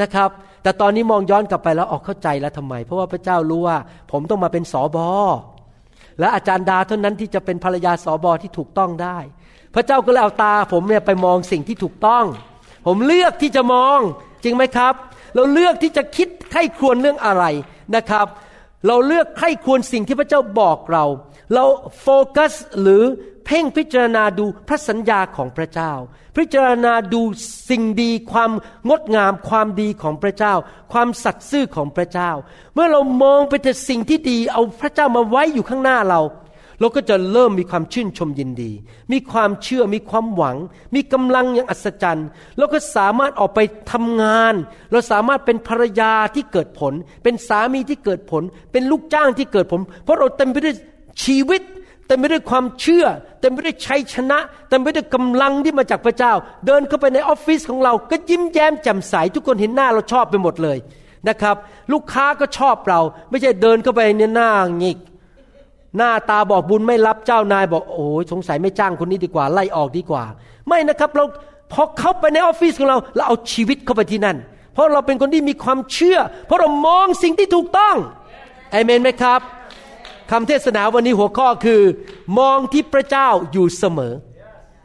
[0.00, 0.30] นะครับ
[0.62, 3.76] แต่ตอนนี้มองย้อนกลับไปแล้วออกเข้าใจแล้วทำไม เพราะว่าพระเจ้ารู้ว่า
[4.12, 5.08] ผมต้องมาเป็นสอบอ
[6.22, 9.18] และอาจารย์ดาเท่านั้นที่จะเป็นภรรยาสอบอที่ถูกต้องได้
[9.74, 12.24] พระเจ้าก็เลยเอาตาผมเนี่ยไปมองสิ่งที่ถูกต้อง
[12.86, 13.98] ผมเลือกที่จะมอง
[14.44, 14.94] จริงไหมครับ
[15.34, 17.44] เราเลือกที่จะคิดใคร่ควรเรื่องอะไร
[17.96, 18.26] นะครับ
[18.86, 21.04] เราเลือกใคร่ควรสิ่งที่พระเจ้าบอกเรา
[21.54, 21.64] เรา
[22.02, 23.02] โฟกัสหรือ
[23.46, 25.92] เพ่งพิจารณาดูพระสัญญาของพระเจ้า
[26.36, 27.22] พิจารณาดู
[27.68, 28.50] สิ่งดีความ
[28.88, 30.54] งดงามความดีของพระเจ้า
[30.92, 32.30] ความสัตย์ซื่อของพระเจ้า
[32.74, 36.22] เมื่อเรามองไปแต่สิ่งที่ดีเอาพระเจ้ามาไว้อยู่ข้างหน้าเรา
[36.80, 38.72] เราก็จะเริ่มมีความชื่นชมยินดี
[39.12, 40.56] มีความเชื่อมีความหวัง
[40.94, 42.28] มีกำลังอย่างอัศจรรย์
[42.58, 43.60] เราก็สามารถออกไป
[43.92, 44.54] ทำงาน
[44.90, 50.74] เราสามารถเป็นภรรยาที่เกิดผล เป็นสามีที่เกิดผล เป็นลูกจ้างที่เกิดผล เพราะเราเต็มไปด้วย
[51.24, 51.62] ชีวิต
[52.10, 53.06] ต็มไปด้วยความเชื่อ
[53.40, 54.38] เต็มไปด้วยชัยชนะ
[54.68, 56.32] เต็มไปด้วยกำลังที่มาจากพระเจ้า
[56.66, 60.78] เดินเข้าไปในออฟฟิศของเรา ก็ยิ้มแย้มแจ่มใสทุกคนเห็นหน้าเราชอบไปหมดเลย
[61.28, 61.56] นะครับ
[61.92, 64.98] ลูกค้าก็ชอบเรา ไม่ใช่เดินเข้าไปเนี่ยหน้าหงิก
[65.96, 70.24] หน้าตาบอกบุญไม่รับเจ้านายบอกโอ้ยสงสัยไม่จ้างคนนี้ดีกว่า ไล่ออกดีกว่า
[70.68, 71.24] ไม่นะครับเรา
[71.72, 74.36] พอเข้าไปในออฟฟิศของเรา เราเอาชีวิตเข้าไปที่นั่น
[74.72, 77.96] เพราะเราเป็นคนที่มีความเชื่อ เพราะเรามองสิ่งที่ถูกต้อง
[78.72, 79.40] เอเมนไหมครับ
[80.32, 81.82] คำเทศนาวันนี้หัวข้อคือ
[82.38, 84.14] มองที่พระเจ้าอยู่เสมอ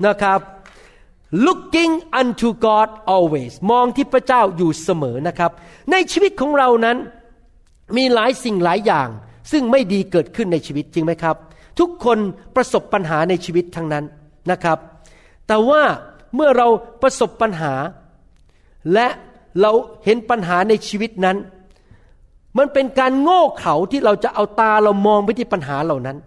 [0.05, 0.39] นะครับ
[1.45, 5.51] looking unto God always มองที่พระเจ้าอยู่เสมอนะครับ
[5.91, 6.97] ในชีวิตของเรานั้น
[7.97, 9.09] มีหลายสิ่งหลายอย่าง
[9.51, 11.35] ซึ่งไม่ดีเกิดขึ้นในชีวิตจริงไหมครับ
[11.79, 12.17] ทุกคน
[12.55, 14.05] ประสบปัญหาในชีวิตทั้งนั้น
[14.51, 14.77] นะครับ
[15.47, 15.83] แต่ว่า
[16.35, 16.67] เมื่อเรา
[17.01, 17.73] ประสบปัญหา
[18.93, 19.07] และ
[19.61, 19.71] เรา
[20.05, 21.37] เห็นปัญหาในชีวิตนั้น
[22.57, 26.17] มันเป็นการโง่เขลาที่เราจะเอาตาเรามองไปที่ปัญหาเหล่านั้น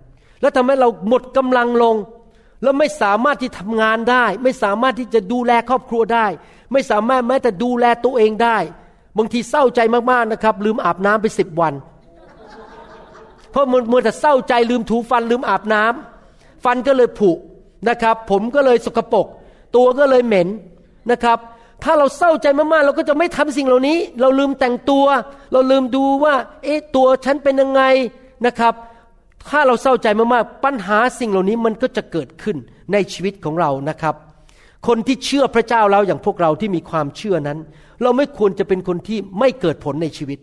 [0.41, 1.97] แล้วทำให้เราหมดกำลังลง
[2.63, 6.27] แล้วไม่สามารถที่ทำงานได้ ไม่สามารถที่จะดูแลครอบครัวได้
[6.73, 8.59] ไม่สามารถแม้แต่ดูแลตัวเองได้
[9.19, 11.75] บางทีเศร้าใจมากๆนะครับ ลืมอาบน้ำไปสิบวัน
[13.51, 17.31] เพราะมัวแต่เศร้าใจลืมถูฟันลืมอาบน้ำฟันก็เลยผุ
[17.89, 19.27] นะครับ ผมก็เลยสกปรก
[19.77, 20.49] ตัวก็เลยเหม็น
[21.11, 21.39] นะครับ
[21.85, 25.07] ถ้าเราเศร้าใจมากๆ เราก็จะไม่ทำสิ่งเหล่านี้ เราลืมแต่งตัว
[25.53, 27.83] เราลืมดูว่า เอ๊ะตัวฉันเป็นยังไง
[28.47, 28.75] นะครับ
[29.49, 32.57] ถ้าเราเศร้าใจมากๆ ปัญหาสิ่งเหล่านี้มันก็จะเกิดขึ้น
[32.93, 34.15] ในชีวิตของเรานะครับ
[34.87, 37.59] คนที่เชื่อพระเจ้าแล้วอย่างพวกเราที่มีความเชื่อนั้น
[38.03, 40.39] เราไม่ควรจะเป็นคนที่ไม่เกิดผลในชีวิต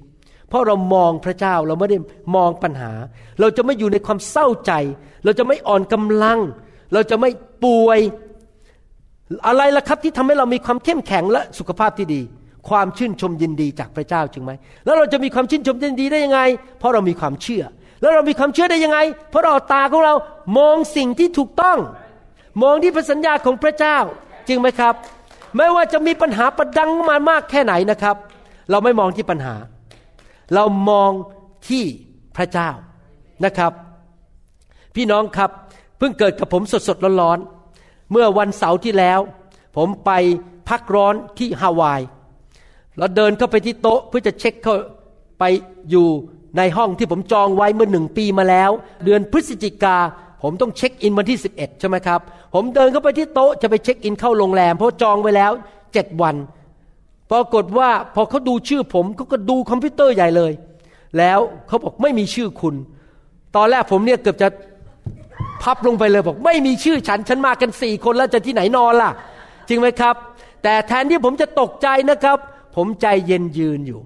[0.50, 1.98] เพราะเรามองพระเจ้าเราไม่ได้
[2.36, 2.92] มองปัญหา
[3.40, 4.72] เราจะไม่อยู่ในความเศร้าใจ
[5.24, 6.40] เราจะไม่อ่อนกำลัง
[6.94, 7.30] เราจะไม่
[7.64, 8.00] ป่วย
[9.48, 12.22] อะไรล่ะครับที่ทำให้เรามีความเข้มแข็งและสุขภาพที่ดี
[12.70, 14.52] ความชื่นชมยินดีจากพระเจ้าจึงไหม
[14.86, 16.42] แล้วเราจะมีความชื่นชมยินดีได้ยังไง
[16.80, 17.64] เพราะเรามีความเชื่อ
[18.02, 20.14] แล้วเรามีความเชื่อได้ยังไง เพราะเราเอาตาของเรา
[20.58, 21.78] มองสิ่งที่ถูกต้อง
[22.64, 23.98] มองที่พระสัญญาของพระเจ้า
[24.48, 24.94] จริงไหมครับ
[25.58, 28.16] ไม่ว่าจะมีปัญหาประดังมามากแค่ไหนนะครับ
[28.72, 29.56] เราไม่มองที่ปัญหา
[30.56, 31.12] เรามอง
[31.70, 31.84] ที่
[32.38, 32.70] พระเจ้า
[33.46, 33.72] นะครับ
[34.96, 35.52] พี่น้องครับ
[35.98, 37.57] เพิ่งเกิดกับผมสดๆร้อนๆ
[38.12, 39.20] เมื่อวันเสาร์ที่แล้ว
[39.76, 40.12] ผมไป
[40.70, 42.02] พักร้อนที่ฮาวาย
[42.98, 44.76] เราเดินเข้าไปที่โต๊ะเพื่อจะเช็คเข้า
[45.40, 45.44] ไป
[45.90, 46.08] อยู่
[46.58, 48.72] ในห้องที่ผมจองไว้เมื่อหนึ่งปีมาแล้ว
[49.06, 49.98] เดือนพฤศจิกา
[50.44, 52.20] ผมต้องเช็คอินวันที่ 11 ใช่ไหมครับ
[52.54, 55.52] ผมเดินเข้าไปที่โต๊ะจะไปเช็คอินเข้าโรงแรม เพราะจองไว้แล้ว
[55.94, 56.36] เจ็ดวัน
[57.32, 60.52] ปรากฏว่าพอเขาดูชื่อผมเขาก็ดูคอมพิวเตอร์ใหญ่เลย
[61.18, 62.76] แล้วเขาบอกไม่มีชื่อคุณ
[63.56, 64.48] ตอนแรกผมเนี่ยเกือบจะ
[65.64, 69.12] พับลงไปเลยบอกไม่มีชื่อฉันฉันมากันสี่คนแล้วจะที่ไหนนอนล่ะ
[69.68, 70.16] จริงไหมครับ
[70.64, 72.38] แต่แทนที่ผมจะตกใจนะครับ
[72.76, 74.00] ผมใจเย็นยืนอยู่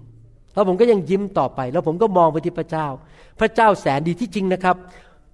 [0.54, 2.88] แล้วผมก็ยังยิ้มต่อไป แล้วผมก็มองไปที่พระเจ้า
[3.39, 4.76] พระเจ้าแสนดีที่จริงนะครับ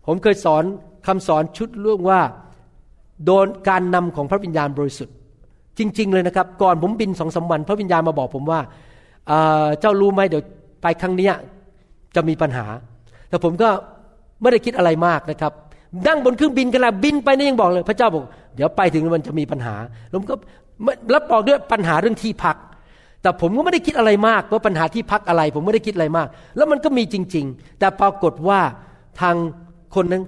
[0.05, 0.63] ผมเคยสอน
[1.07, 2.19] คำสอนชุดเรื่องว่า
[3.25, 5.15] โดนการนำของพระวิญญาณบริสุทธิ์
[5.77, 8.59] จริง ๆ เลยนะครับ ก่อนผมบินสองสาวันพระวิญญาณมาบอกผมว่า
[9.27, 10.43] เเจ้ารู้ไหมเดี๋ยว
[10.81, 11.33] ไปครั้งเนี้ย
[12.15, 12.65] จะมีปัญหา
[13.29, 13.69] แต่ผมก็
[14.41, 15.53] ไม่ได้คิดอะไรมากนะครับ
[16.07, 18.23] นั่งบนเครื่องบินขณะบินไปนี่ยังบอกเลย พระเจ้าบอก
[18.55, 19.75] เดี๋ยวไปถึงมันจะมีปัญหา
[20.09, 20.35] แล้วผมก็
[21.13, 22.57] รับบอกด้วยปัญหาเรื่องที่พัก
[23.21, 26.27] แต่ผมก็ไม่ได้คิดอะไรมากว่าปัญหาที่พักอะไร ผมไม่ได้คิดอะไรมาก
[26.57, 28.59] แล้วมันก็มีจริง ๆ แต่ปรากฏว่า
[29.21, 29.35] ทาง
[29.95, 30.23] คนนั้น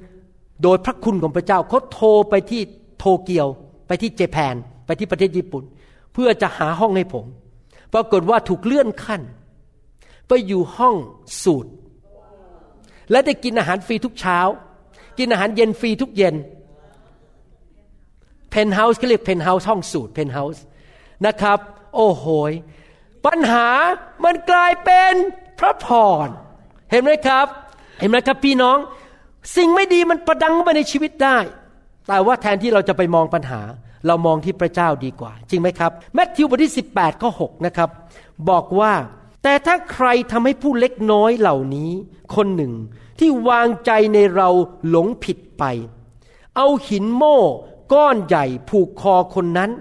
[0.64, 2.62] โดยพระคุณของพระเจ้าเขาโทรไปที่
[3.00, 3.48] โตเกียว
[3.88, 4.56] ไปที่เจแปน
[4.86, 5.64] ไปที่ประเทศญี่ปุ่น
[6.14, 7.26] เพื่อจะหาห้องให้ผม
[7.94, 9.22] ปรากฏว่าถูกเลื่อนขั้น
[10.28, 10.96] ไปอยู่ห้อง
[11.44, 11.72] สูตร
[13.12, 14.40] และได้กินอาหารฟรีทุกเช้า
[15.20, 16.36] กินอาหารเย็นฟรีทุกเย็น
[18.52, 20.64] เพนเฮาส์เขาเรียกเพนเฮาส์ห้องสูตรเพนเฮาส์
[21.26, 21.60] นะครับ
[21.96, 22.52] โอ้โหย
[23.26, 23.68] ปัญหา
[24.24, 25.14] มันกลายเป็น
[25.60, 25.88] พระพ
[26.26, 26.28] ร
[26.92, 27.48] เห็นไหมครับ
[28.00, 28.78] เห็นไหมครับพี่น้อง
[29.56, 31.38] สิ่งไม่ดีมันประดังมาในชีวิตได้
[32.08, 33.62] แต่ว่าแทนที่เราจะไปมองปัญหา
[34.08, 37.90] เรามองที่พระเจ้าดีกว่า จริงไหมครับแมทธิวบทที่ 18ข้อ6นะครับ
[38.50, 38.94] บอกว่า
[39.44, 41.92] แต่ถ้าใครทำให้ผู้เล็กน้อยเหล่านี้
[42.36, 42.74] คนหนึ่ง
[43.20, 44.50] ที่วางใจในเรา
[44.90, 45.64] หลงผิดไป
[46.56, 47.38] เอาหินโม่
[47.94, 49.72] ก้อนใหญ่ผูกคอคนนั้น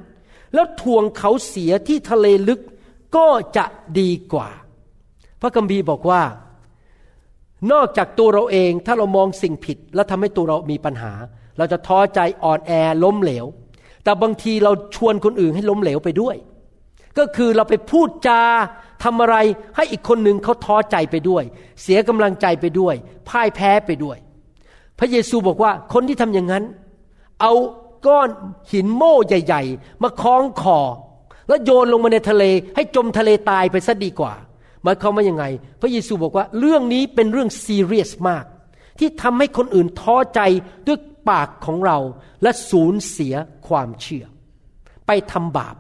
[0.54, 2.60] แล้วทวงเขาเสียที่ทะเลลึก
[3.16, 3.26] ก็
[3.56, 3.64] จะ
[3.98, 4.48] ดีกว่า
[5.40, 6.22] พระคัมภีร์บอกว่า
[7.72, 11.12] นอกจากตัวเราเองถ้าเรามองสิ่งผิด แล้วทำให้ตัวเรามีปัญหา
[11.58, 12.72] เราจะท้อใจอ่อนแอ
[13.02, 13.46] ล้มเหลว
[14.04, 16.36] แต่บางทีเราชวนคนอื่นให้ล้มเหลวไปด้วย
[17.18, 18.42] ก็คือเราไปพูดจา
[19.04, 19.36] ทำอะไร
[19.76, 21.44] ให้อีกคนหนึ่งเขาท้อใจไปด้วย
[21.82, 22.94] เสียกำลังใจไปด้วย
[23.28, 24.16] พ่ายแพ้ไปด้วย
[24.98, 26.64] พระเยซูบอกว่าคนที่ทำอย่างนั้น
[27.40, 27.52] เอา
[28.06, 28.28] ก้อน
[28.72, 30.80] หินโม่ใหญ่ ๆ มาคล้องคอ
[31.48, 32.44] แล้วโยนลงมาในทะเล
[32.76, 34.34] ให้จมทะเลตายไปซะดีกว่า
[34.82, 35.44] หมายความว่ายังไง
[35.80, 38.44] พระเยซูบอกว่าเรื่องนี้เป็นเรื่องซีเรียสมาก
[38.98, 40.40] ที่ทำให้คนอื่นท้อใจ
[40.86, 41.98] ด้วยปากของเรา
[42.42, 43.34] และสูญเสีย
[43.68, 44.24] ความเชื่อ
[45.06, 45.76] ไปทำบาป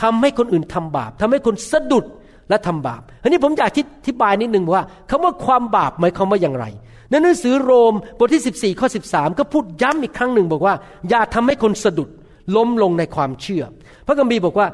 [0.00, 2.04] ทำให้คนอื่นทำบาปทำให้คนสะดุด
[2.50, 3.72] และทำบาปอันนี้ผมอยากอ
[4.08, 6.66] ธิบายนิดหนึ่งว่าคำว่าความบาปหมายความว่าอย่างไร
[7.10, 10.74] ในหนังสือโรมบทที่ 14ข้อ13 ก็พูดย้ำอีกครั้งหนึ่งบอกว่า
[11.08, 12.08] อย่าทำให้คนสะดุด
[12.56, 13.64] ล้มลงในความเชื่อ
[14.06, 14.66] พระคัมภีร์บอกว่า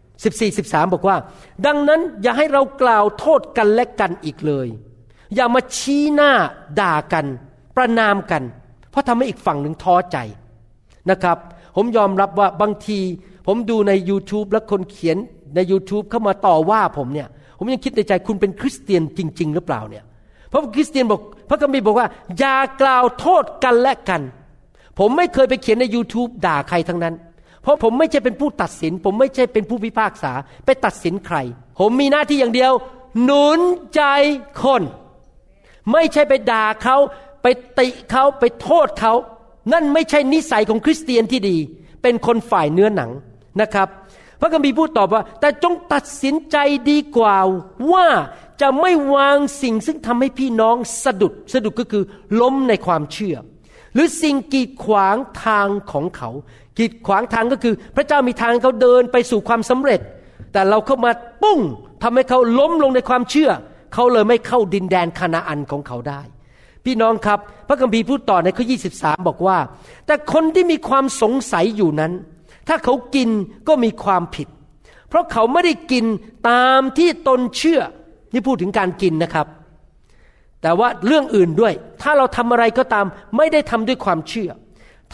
[0.00, 1.16] 14 13 บอกว่า
[1.66, 4.68] ดังนั้นอย่าให้เรากล่าวโทษกันและกันอีกเลย
[5.34, 6.32] อย่ามาชี้หน้า
[6.80, 7.26] ด่ากัน
[7.76, 8.42] ประนามกัน
[8.90, 10.16] เพราะทำให้อีกฝั่งหนึ่งท้อใจ
[11.10, 11.38] นะครับ
[11.76, 12.98] ผมยอมรับว่าบางที
[13.46, 15.16] ผมดูใน YouTube แล้วคนเขียน
[15.54, 17.28] ใน YouTube เข้ามาต่อว่าผมเนี่ย
[17.58, 20.04] ผมยังคิดในใจคุณเป็นคริสเตียนจริง ๆ หรือเปล่าเนี่ย
[20.48, 24.22] เพราะคริสเตียนบอกพระคัมภีร์บอกว่า อย่ากล่าวโทษกันและกัน
[24.98, 27.14] ผมไม่เคยไปเขียนใน YouTube ด่าใครทั้งนั้น
[27.62, 30.32] เพราะผมไม่ใช่เป็นผู้ตัดสิน ผมไม่ใช่เป็นผู้พิพากษา
[30.64, 31.36] ไปตัดสินใคร
[31.80, 32.72] ผมมีหน้าที่อย่างเดียว
[33.24, 33.60] หนุน
[33.94, 34.02] ใจ
[34.62, 34.82] คน
[35.92, 36.96] ไม่ใช่ไปด่าเขา
[37.42, 37.46] ไป
[37.78, 39.14] ติเขาไปโทษเขา
[39.72, 41.56] นั่นไม่ใช่นิสัยของคริสเตียนที่ดี
[42.02, 43.10] เป็นคนฝ่ายเนื้อหนัง
[43.60, 43.88] นะครับ
[44.40, 46.56] พระคัมภีร์พูดตอบว่า แต่จงตัดสินใจ
[46.90, 47.36] ดีกว่า
[47.92, 48.06] ว่า
[48.60, 52.04] จะไม่วางสิ่งซึ่งทำให้พี่น้องสะดุดสะดุดก็คือ
[52.40, 53.36] ล้มในความเชื่อ
[53.94, 56.30] หรือสิ่งกีดขวางทางของเขา
[56.78, 60.00] กีดขวางทางก็คือ พระเจ้ามีทางเขาเดินไปสู่ความสำเร็จ
[60.52, 61.10] แต่เราเข้ามา
[61.42, 61.60] ปุ้ง
[62.02, 63.50] ทำให้เขาล้มลงในความเชื่อ
[63.94, 66.20] เขาเลยไม่เข้าดินแดนคานาอันของเขาได้
[66.84, 67.38] พี่น้องครับ
[67.68, 68.64] พระคัมภีร์พูดต่อในข้อ
[68.96, 69.58] 23 บอกว่า
[70.06, 72.12] แต่คนที่มีความสงสัยอยู่นั้น
[72.68, 73.30] ถ้าเขากิน
[73.68, 74.48] ก็มีความผิด
[75.08, 76.04] เพราะเขาไม่ได้กิน
[76.50, 77.80] ตามที่ตนเชื่อ
[78.32, 79.46] นี่พูดถึงการกินนะครับ
[80.62, 83.06] แต่ว่าเรื่องอื่นด้วย ถ้าเราทำอะไรก็ตาม
[83.36, 84.50] ไม่ได้ทำด้วยความเชื่อ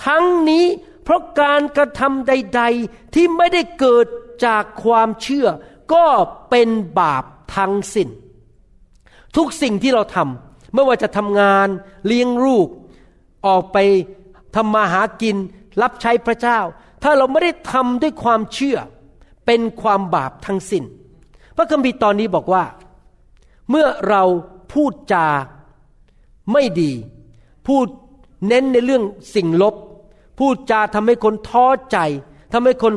[0.05, 0.65] ทั้งนี้
[1.05, 4.07] เพราะการกระทำใด ๆ ที่ไม่ได้เกิด
[4.47, 5.47] จากความเชื่อ
[5.95, 6.07] ก็
[6.51, 6.69] เป็น
[7.01, 7.25] บาป
[7.57, 8.09] ทั้งสิ้น
[9.37, 11.69] ทุกสิ่งที่เราทำไม่ว่าจะทำงาน
[12.07, 12.69] เลี้ยงลูก
[13.47, 13.77] ออกไป
[14.57, 15.37] ทำมาหากิน
[15.83, 16.59] รับใช้พระเจ้า
[17.03, 18.77] ถ้าเราไม่ได้ทำด้วยความเชื่อ
[19.47, 20.85] เป็นความบาปทั้งสิ้น
[21.57, 22.65] พระคัมภีร์ตอนนี้บอกว่า
[23.71, 24.23] เมื่อเรา
[24.73, 25.27] พูดจา
[26.53, 26.93] ไม่ดี
[27.69, 27.87] พูด
[28.47, 29.03] เน้นในเรื่อง
[29.35, 29.75] สิ่งลบ
[30.39, 31.99] พูดจาทำให้คนท้อใจ
[32.53, 32.93] ทำให้คน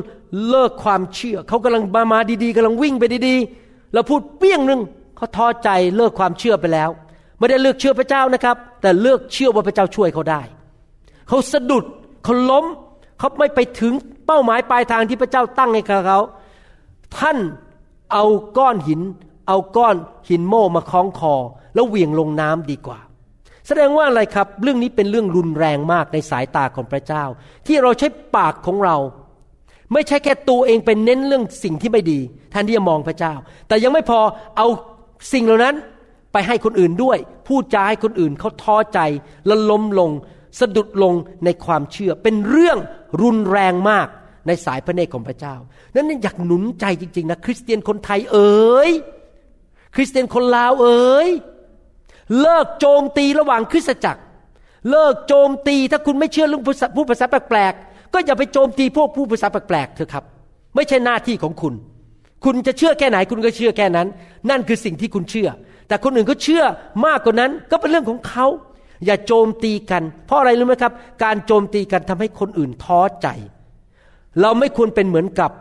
[0.48, 4.82] เลิกความเชื่อ เขากำลังมามาดีๆกำลังวิ่งไปดีๆเราพูดเปี้ยงหนึ่ง
[5.16, 6.90] เขาท้อใจเลิกความเชื่อไปแล้ว
[7.38, 10.42] ไม่ได้เลือกเชื่อพระเจ้านะครับ แต่เลือกเชื่อว่าพระเจ้าช่วยเขาได้
[11.28, 11.86] เขาสะดุด
[12.24, 12.66] เขาล้ม
[13.22, 13.94] เขาไม่ไปถึง
[14.28, 16.20] เป้าหมายปลายทางที่พระเจ้าตั้งให้กับเขา
[17.18, 17.38] ท่าน
[18.14, 18.26] เอา
[18.58, 19.02] ก้อนหิน
[19.48, 19.96] เอาก้อน
[20.30, 21.36] หินโม่มาคล้องคอ
[21.74, 23.00] แล้วเหวี่ยงลงน้ำดีกว่า
[23.68, 27.24] แสดงว่าอะไรครับ เรื่องนี้เป็นเรื่องรุนแรงมากในสายตาของพระเจ้า
[27.68, 28.98] ที่เราใช้ปากของเรา
[29.94, 32.20] ไม่ใช่แค่ตัวเองเป็นเน้นเรื่องสิ่งที่ไม่ดี
[32.52, 33.34] แทนที่จะมองพระเจ้า
[33.68, 34.20] แต่ยังไม่พอ
[34.58, 34.68] เอา
[35.34, 35.76] สิ่งเหล่านั้น
[36.34, 37.18] ไปให้คนอื่นด้วย
[37.48, 39.00] พูดจาให้คนอื่นเขาท้อใจ
[39.46, 40.12] และล้มลง
[40.60, 41.14] สะดุดลง
[41.46, 42.78] ในความเชื่อ เป็นเรื่อง
[43.22, 44.08] รุนแรงมาก
[44.48, 45.56] ในสายพระเนตรของพระเจ้า
[45.94, 48.90] นั้นอยากหนุนใจจริง ๆ นะ คริสเตียนคนไทยเอ๋ย
[49.96, 51.30] คริสเตียนคนลาวเอ๋ย
[52.42, 54.22] เลิกโจมตีระหว่างคริสตจักร
[54.90, 56.64] เลิกโจมตีถ้าคุณไม่เชื่อเรื่อง
[56.98, 60.24] ผู้ภาษาแปลกๆก็อย่าไปโจมตีพวกผู้ภาษาแปลกๆเถอะครับ
[60.76, 61.74] ไม่ใช่หน้าที่ของคุณ
[62.46, 64.08] คุณจะเชื่อแค่ไหนคุณก็เชื่อแค่นั้น
[64.50, 65.50] นั่นคือสิ่งที่คุณเชื่อ
[65.88, 66.64] แต่คนอื่นเขาเชื่อ
[67.06, 68.46] มากกว่านั้นก็เป็นเรื่องของเขา
[69.06, 70.94] อย่าโจมตีกัน เพราะอะไรรู้ไหมครับ
[71.24, 73.28] การโจมตีกันทำให้คนอื่นท้อใจ
[74.42, 75.52] เราไม่ควรเป็นเหมือนกับ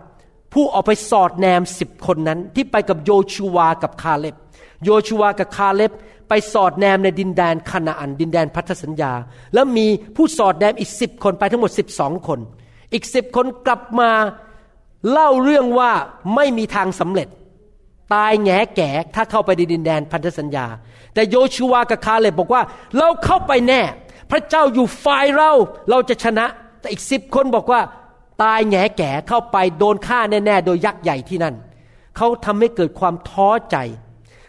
[0.52, 4.36] ผู้ออกไปสอดแนมสิบคนนั้น ที่ไปกับโยชูวากับคาเล็บ
[4.84, 5.92] โยชูวากับคาเล็บ
[6.28, 9.12] ไปสอดแนมในดินแดนคานาอัน ดินแดนพันธสัญญา
[9.54, 9.86] แล้วมี
[10.16, 12.38] ผู้สอดแนมอีกสิบคนไปทั้งหมดสิบสองคน
[12.92, 14.10] อีกสิบคนกลับมา
[15.10, 15.92] เล่าเรื่องว่า
[16.34, 17.28] ไม่มีทางสำเร็จ
[18.14, 20.66] ตายแงแก่ถ้าเข้าไปในดินแดนพันธสัญญา
[21.14, 22.62] แต่โยชูวากับคาเลบบอกว่า
[22.98, 23.80] เราเข้าไปแน่
[24.30, 25.52] พระเจ้าอยู่ฝ่ายเรา
[25.90, 26.46] เราจะชนะ
[26.80, 27.80] แต่อีกสิบคนบอกว่า
[28.42, 31.54] ตายแงแก่เข้าไปโดนฆ่าแน่ ๆ โดยยักษ์ใหญ่ที่นั่น
[32.16, 33.76] เขาทำให้เกิดความท้อใจ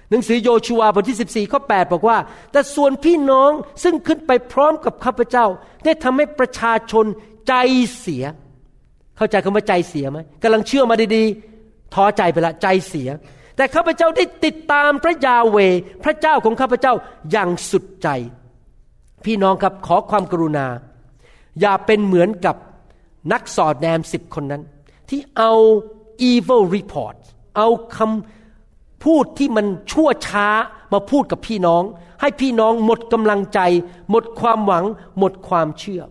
[0.09, 2.17] หนังสือโยชูวาบทที่ 14ข้อ8บอกว่า
[2.51, 3.51] แต่ส่วนพี่น้อง
[3.83, 5.45] ซึ่งขึ้นไปพร้อมกับข้าพเจ้า
[5.85, 7.05] ได้ทำให้ประชาชน
[7.47, 7.53] ใจ
[7.99, 8.23] เสีย
[9.17, 13.09] เข้าใจคำว่าใจเสียไหมกำลังเชื่อมาดีๆท้อใจไปละใจเสีย
[13.61, 15.57] แต่ข้าพเจ้าได้ติดตามพระยาเว
[16.03, 16.93] พระเจ้าของข้าพเจ้า
[17.31, 18.07] อย่างสุดใจ
[19.25, 20.67] พี่น้องครับขอความกรุณา
[21.59, 22.55] อย่าเป็นเหมือนกับ
[23.31, 24.63] นักสอดแนมสิบคนนั้น
[25.09, 25.53] ที่เอา
[26.31, 27.15] evil report
[27.57, 30.47] เอาคำพูดที่มันชั่วช้า
[30.93, 31.83] มาพูดกับพี่น้อง
[32.21, 33.59] ให้พี่น้องหมดกำลังใจ
[34.09, 34.85] หมดความหวัง
[35.17, 36.01] หมดความเชื่อ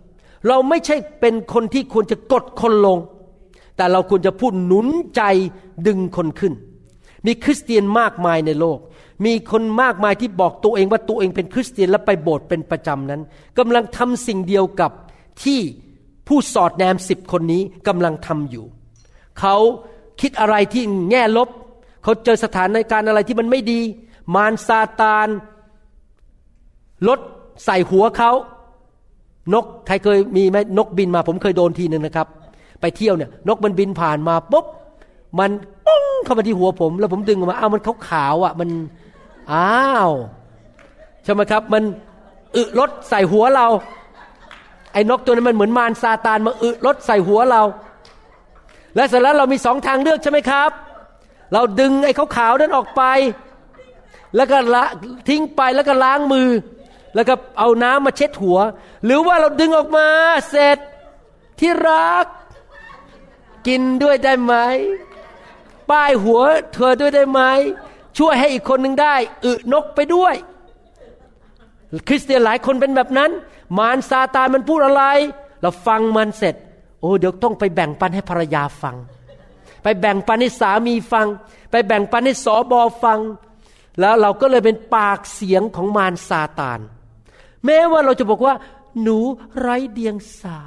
[0.48, 2.98] เราไม่ใช่เป็นคนที่ควรจะกดคนลง
[3.76, 4.86] แต่เราควรจะพูดหนุน
[5.16, 5.22] ใจ
[5.86, 6.54] ดึงคนขึ้น
[7.26, 8.78] มีคริสเตียนมากมายในโลก
[9.24, 13.20] มีคนมากมายที่บอกตัวเองว่าตัวเองเป็นคริสเตียนและไปโบสถ์เป็นประจำนั้น
[13.58, 14.90] กำลังทำสิ่งเดียวกับ
[15.42, 15.60] ที่
[16.28, 18.64] ผู้สอดแนมสิบคนนี้กำลังทำอยู่
[19.40, 19.56] เขา
[20.20, 21.48] คิดอะไรที่แง่ลบ
[22.02, 23.80] เขาเจอสถานการณ์อะไรที่มันไม่ดี
[24.34, 25.28] มารซาตาน
[27.08, 27.18] ลด
[27.64, 28.32] ใส่หัวเขา
[29.54, 32.28] นกใครเคยมีไหมนกบินมา ผมเคยโดนทีหนึ่งนะครับ
[32.80, 34.66] ไปเที่ยวเนี่ย นกมันบินผ่านมาปุ๊บ
[35.38, 35.50] มัน
[35.86, 38.70] ปุ้งเข้ามาที่หัวผม แล้วผมดึงออกมาอ้าวมันขาวๆอะมัน
[39.52, 40.10] อ้าว
[41.24, 41.82] ใช่ไหมครับ มัน
[42.56, 43.66] อึรถใส่หัวเรา
[44.92, 47.62] ไอ้นกตัวนั้นมันเหมือนมารซาตานมาอึรถใส่หัวเรา
[48.94, 50.70] และเสร็จแล้วเรามีสองทางเลือกใช่ไหมครับ
[51.52, 53.02] เราดึงไอ้ขาวๆนั้นออกไป
[54.36, 54.84] แล้วก็ละ
[55.28, 56.48] ทิ้งไปแล้วก็ล้างมือ
[57.14, 58.58] แล้วก็เอาน้ำมาเช็ดหัว
[59.04, 60.06] หรือว่าเราดึงออกมา
[60.50, 60.78] เสร็จ
[61.60, 62.26] ที่รัก
[63.66, 64.54] กินด้วยได้ไหม
[65.90, 66.40] ป้ายหัว
[66.74, 67.40] เธอด้วยได้ไหม
[68.18, 69.14] ช่วยให้อีกคนหนึ่งได้
[69.44, 70.34] อึนกไปด้วย
[72.08, 73.30] คริสเตียนหลายคนเป็นแบบนั้น
[73.78, 75.04] มารซาตานมันพูดอะไร
[75.60, 76.54] เราฟังมันเสร็จ
[77.00, 78.96] โอ้เดี๋ยวต้องไปแบ่งปันให้ภรรยาฟัง
[79.82, 81.26] ไปแบ่งปันให้สามีฟัง
[81.70, 83.18] ไปแบ่งปันให้สอบอฟัง
[84.00, 86.80] แล้วเราก็เลยเป็นปากเสียงของมารซาตาน
[87.64, 88.54] แม้ว่าเราจะบอกว่า
[89.02, 89.18] หนู
[89.60, 90.58] ไร้เดียงสา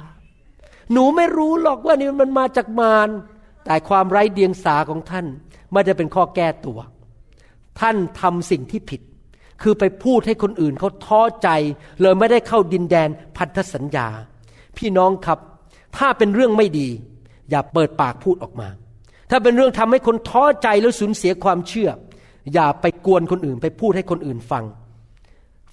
[0.92, 3.08] หนูไม่รู้หรอกว่านี่มันมาจากมาร
[3.64, 5.26] แต่ความไร้เดียงสาของท่าน
[5.72, 6.78] ไม่ได้เป็นข้อแก้ตัว
[7.80, 9.00] ท่านทำสิ่งที่ผิด
[9.62, 11.48] คือไปพูดให้คนอื่นเขาท้อใจ
[12.00, 14.08] เลยไม่ได้เข้าดินแดนพันธสัญญา
[14.78, 15.38] พี่น้องครับ
[15.96, 16.88] ถ้าเป็นเรื่องไม่ดี
[17.50, 18.68] อย่าเปิดปากพูดออกมา
[19.30, 21.90] ถ้าเป็นเรื่องทำให้คนท้อใจแล้วสูญเสียความเชื่อ
[22.54, 24.64] อย่าไปกวนคนอื่น ไปพูดให้คนอื่นฟัง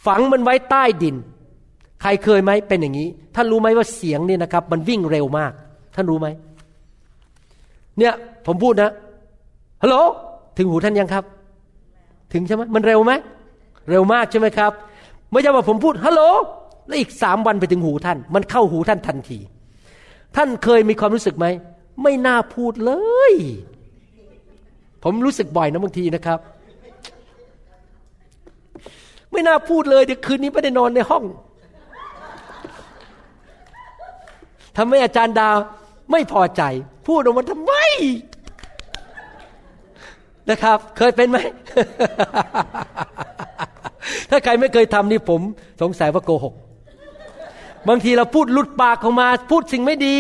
[0.06, 1.16] ฝังมันไว้ใต้ดิน
[2.02, 5.52] ใครเคยไหมเป็นอย่างนี้ ท่านรู้ไหมว่าเสียงเนี่ยนะครับ มันวิ่งเร็วมาก
[5.96, 6.28] ท่านรู้ไหม
[8.00, 8.14] เนี่ย
[8.46, 8.92] ผมพูดนะ
[9.84, 9.96] ฮัลโหล
[10.58, 11.24] ถึงหูท่านยังครับ
[12.34, 13.12] ถึงใช่ไหมมันเร็วไหม
[13.89, 14.72] เร็วมากใช่ไหมครับ
[15.32, 16.22] ไม่ใช่ว่าผมพูดฮัลโหล
[16.88, 19.39] แล้วอีกสามวันไปถึงหูท่าน มันเข้าหูท่านทันที
[20.36, 21.46] ท่านเคยมีความรู้สึกไหม
[22.04, 22.92] ไม่น่าพูดเล
[23.32, 23.34] ย
[25.04, 26.39] ผมรู้สึกบ่อยนะบางทีนะครับ
[29.32, 31.24] ไม่น่าพูดเลยเดี๋ยวคืนนี้ไม่ได้นอนในห้อง
[34.78, 35.58] ทำให้อาจารย์ดาว
[36.12, 36.64] ไม่พอใจ
[37.07, 37.74] พูดออกมาทำไม
[40.49, 41.38] นะครับ เคยเป็นไหม
[44.30, 45.41] ถ้าใครไม่เคยทำนี่ผม
[45.82, 46.53] สงสัยว่าโกหก
[47.88, 50.18] บางทีเราพูดหลุดปากออกมา พูดสิ่งไม่ดี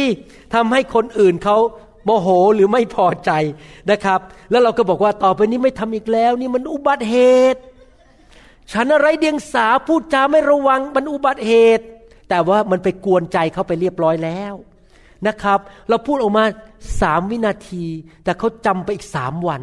[0.53, 1.57] ทำให้คนอื่นเขา
[2.05, 3.31] โมโหหรือไม่พอใจ
[3.91, 4.19] นะครับ
[4.51, 7.17] แล้วเราก็บอกว่าต่อไปนี้ไม่ทำอีกแล้ว นี่มันอุบัติเห
[7.53, 7.59] ตุ
[8.73, 11.85] ฉันอะไรเดียงสาพูดจาไม่ระวังมันอุบัติเหตุ
[12.29, 14.53] แต่ว่ามันไปกวนใจเขาไปเรียบร้อยแล้ว
[15.27, 15.59] นะครับ
[15.89, 16.43] เราพูดออกมา
[17.01, 17.85] สามวินาที
[18.23, 19.61] แต่เขาจำไปอีกสามวัน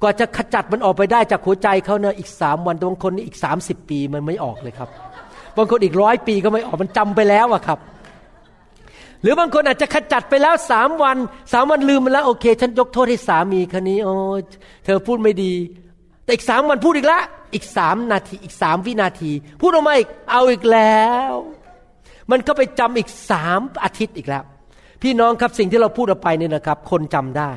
[0.00, 4.88] กว่าจะขจัดมันออกไปได้จากหัวใจเขาเนี่ยอีกสามวันบางคนนี่อีกสามสิบปีมันไม่ออกเลยครับ
[5.56, 7.78] บางคนอีกร้อยปีก็ไม่ออกมันจำไปแล้วอะครับ
[9.22, 11.16] หรือบางคนอาจจะขจัดไปแล้วสามวัน
[11.52, 14.14] สามวันลืมมันแล้วโอเค ฉันยกโทษให้สามีคนนี้โอ้
[14.84, 15.52] เธอพูดไม่ดี
[16.24, 17.22] แต่อีกสามวันพูดอีกแล้ว
[17.54, 21.32] อีกสามนาทีอีกสามวินาที พูดออกมาอีกเอาอีกแล้ว
[22.30, 24.44] มันก็ไปจำอีกสามอาทิตย์อีกแล้ว
[25.02, 27.52] พี่น้องครับสิ่งที่เราพูดออกไปเนี่ยนะครับ คนจำได้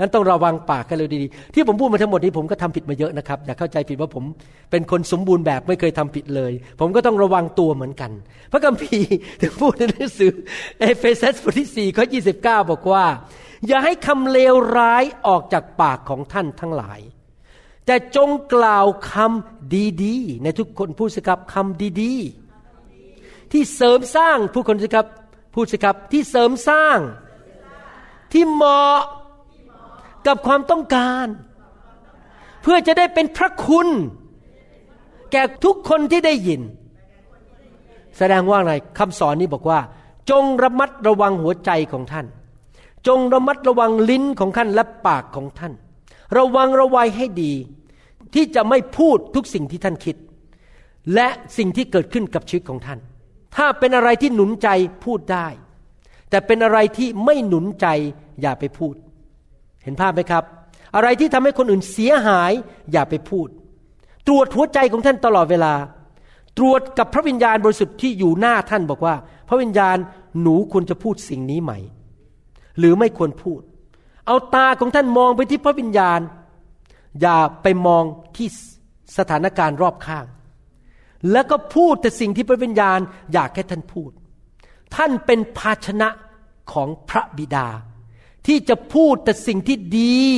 [0.00, 4.24] นั้นต้องระวังปากกันเลยดีๆ ที่ผมพูดมาทั้งหมดนี้ผมก็ทำผิดมาเยอะนะครับอย่าเข้าใจผิดว่าผม
[4.70, 8.10] เป็นคนสมบูรณ์แบบไม่เคยทำผิดเลย ผมก็ต้องระวังตัวเหมือนกัน
[8.52, 10.32] พระคัมภีร์ถึงพูดในหนังสือ
[10.80, 12.04] เอเฟซัสบทที่4ข้อ
[12.38, 13.06] 29บอกว่า
[13.66, 17.00] อย่าให้คำเลวร้ายออกจากปากของท่านทั้งหลาย
[17.86, 22.39] แต่จงกล่าวคำดีๆ ในทุกคนพูดสิครับคำดีๆ
[23.52, 25.06] ที่เสริมสร้างผู้คนสิครับ
[25.54, 26.98] พูดสิครับที่เสริมสร้าง
[28.32, 28.98] ที่เหมาะ
[30.26, 31.26] กับความต้องการ
[32.62, 33.88] เพื่อจะได้เป็นพระคุณ
[35.32, 36.60] แก่ทุกคนที่ได้ยิน
[38.18, 39.80] แสดงว่าอะไรคำสอนนี้บอกว่า
[40.30, 42.26] จงระมัดระวังหัวใจของท่าน
[43.06, 45.72] จงระมัดระวังลิ้นของท่านและปากของท่าน
[46.38, 47.52] ระวังระวัยให้ดี
[48.34, 50.16] ที่จะไม่พูดทุกสิ่งที่ท่านคิด
[51.14, 52.98] และสิ่งที่เกิดขึ้นกับชีวิตของท่าน
[53.56, 54.68] ถ้าเป็นอะไรที่หนุนใจ
[55.04, 55.46] พูดได้
[56.30, 57.86] แต่เป็นอะไรที่ไม่หนุนใจ
[58.40, 58.94] อย่าไปพูด
[59.84, 60.44] เห็นภาพไหมครับ
[60.96, 62.52] อะไรที่ทำให้คนอื่นเสียหาย
[62.92, 63.48] อย่าไปพูด
[64.26, 65.74] ตรวจหัวใจของท่านตลอดเวลา
[66.58, 69.14] ตรวจกับพระวิญญาณบริสุทธิ์ที่อยู่หน้าท่านบอกว่า
[69.48, 69.96] พระวิญญาณ
[70.42, 71.72] หนูควรจะพูดสิ่งนี้ไหม
[72.78, 73.60] หรือไม่ควรพูด
[74.26, 76.20] เอาตาของท่านมองไปที่พระวิญญาณ
[77.20, 78.04] อย่าไปมอง
[78.36, 78.48] ที่
[79.18, 80.24] สถานการณ์รอบข้าง
[81.32, 82.98] แล้วก็พูดแต่สิ่งที่พระวิญญาณ
[83.32, 84.10] อยากให้ท่านพูด
[84.96, 86.08] ท่านเป็นภาชนะ
[86.72, 87.68] ของพระบิดา
[88.46, 90.28] ที่จะพูดแต่สิ่งที่ดี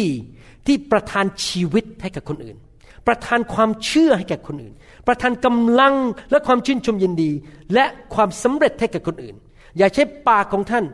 [0.66, 2.56] ที่ประทานชีวิตให้กับคนอื่น
[3.06, 4.74] ประทานความเชื่อให้แก่คนอื่น
[5.06, 5.94] ประทานกำลัง
[6.30, 7.30] และความชื่นชมยินดี
[7.74, 9.36] และความสำเร็จให้แก่คนอื่น
[9.78, 10.84] อย่าใช้ปากของท่าน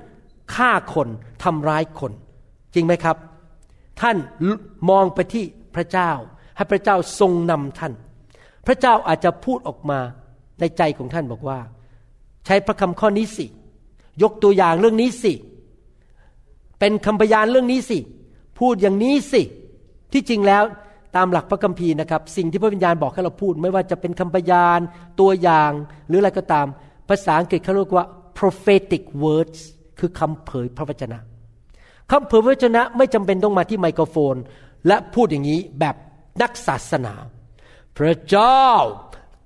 [0.55, 1.09] ฆ่าคน
[1.45, 2.13] ทำร้ายคน
[2.75, 3.17] จริงไหมครับ
[4.01, 4.17] ท่าน
[4.91, 6.11] มองไปที่พระเจ้า
[6.57, 7.93] ให้พระเจ้าทรงนำท่าน
[8.69, 9.99] พระเจ้าอาจจะพูดออกมา
[10.61, 11.59] ในใจของท่านบอกว่า
[12.47, 13.47] ใช้พระคำข้อนี้สิ
[14.23, 15.33] ยกตัวอย่างเรื่องนี้สิ
[16.79, 17.99] เป็นคำพยานเรื่องนี้สิ
[18.59, 19.43] พูดอย่างนี้สิ
[20.13, 20.63] ที่จริงแล้ว
[21.17, 24.81] ตามหลักพระคัมภีร์นะครับ สิ่งที่พระวิญญาณบอกให้เราพูด ไม่ว่าจะเป็นคำพยาน
[25.21, 25.71] ตัวอย่าง
[26.09, 26.67] หรืออะไรก็ตาม
[27.09, 28.07] ภาษาอังกฤษเขาเรียกว่า
[28.39, 29.61] prophetic words
[29.99, 31.19] คือคำเผยพระวจนะ
[32.11, 34.35] คำเผยพระวจนะไม่จำเป็นต้องมาที่ไมโครโฟน
[34.87, 35.97] และพูดอย่างนี้แบบ
[36.43, 37.15] นักศาสนา
[37.99, 38.67] พระเจ้า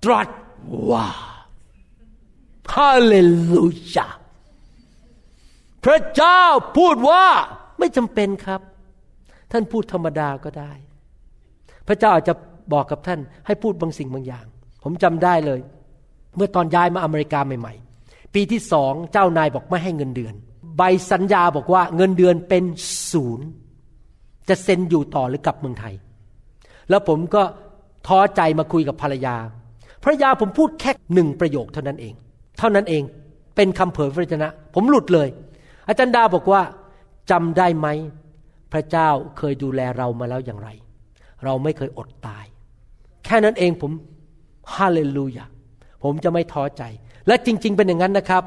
[0.04, 0.28] ตรัส
[0.90, 1.06] ว่า
[2.74, 3.14] ฮาเล
[3.52, 4.08] ลูยา
[5.84, 6.42] พระเจ้า
[6.78, 7.24] พูดว่า
[7.78, 8.60] ไม่จำเป็นครับ
[9.52, 10.72] ท่านพูดธรรมดาก็ได้
[11.88, 12.34] พระเจ้าอาจจะ
[12.72, 14.46] บอกกับท่านให้พูดบางสิ่งบางอย่าง
[14.82, 15.60] ผมจำได้เลย
[16.36, 20.34] เมื่อตอนย้ายมาอเมริกาใหม่ๆ ปีที่สองเจ้านายบอกไม่ให้เงินเดือน
[20.76, 22.64] ใบสัญญาบอกว่าเงินเดือนเป็น
[23.10, 23.46] ศูนย์
[24.48, 25.94] จะเซ็นอยู่ต่อหรือกลับเมืองไทย
[26.88, 27.42] แล้วผมก็
[28.06, 29.36] ท้อใจมาคุยกับภรรยา
[30.02, 32.14] ภรรยาผมพูดแค่หนึ่งประโยคเท่านั้นเอง
[32.58, 33.02] เท่านั้นเอง
[33.56, 35.28] เป็นคำเผยพระวจนะ ผมหลุดเลย
[35.88, 36.62] อาจารย์ดาบอกว่า
[37.30, 37.88] จำได้ไหม
[38.72, 40.68] พระเจ้าเคยดูแลเรามาแล้วอย่างไร
[41.44, 42.44] เราไม่เคยอดตาย
[43.24, 43.92] แค่นั้นเองผม
[44.74, 45.44] ฮาเลลูยา
[46.04, 46.82] ผมจะไม่ท้อใจ
[47.26, 48.42] และจริง ๆ เป็นอย่างนั้นนะครับ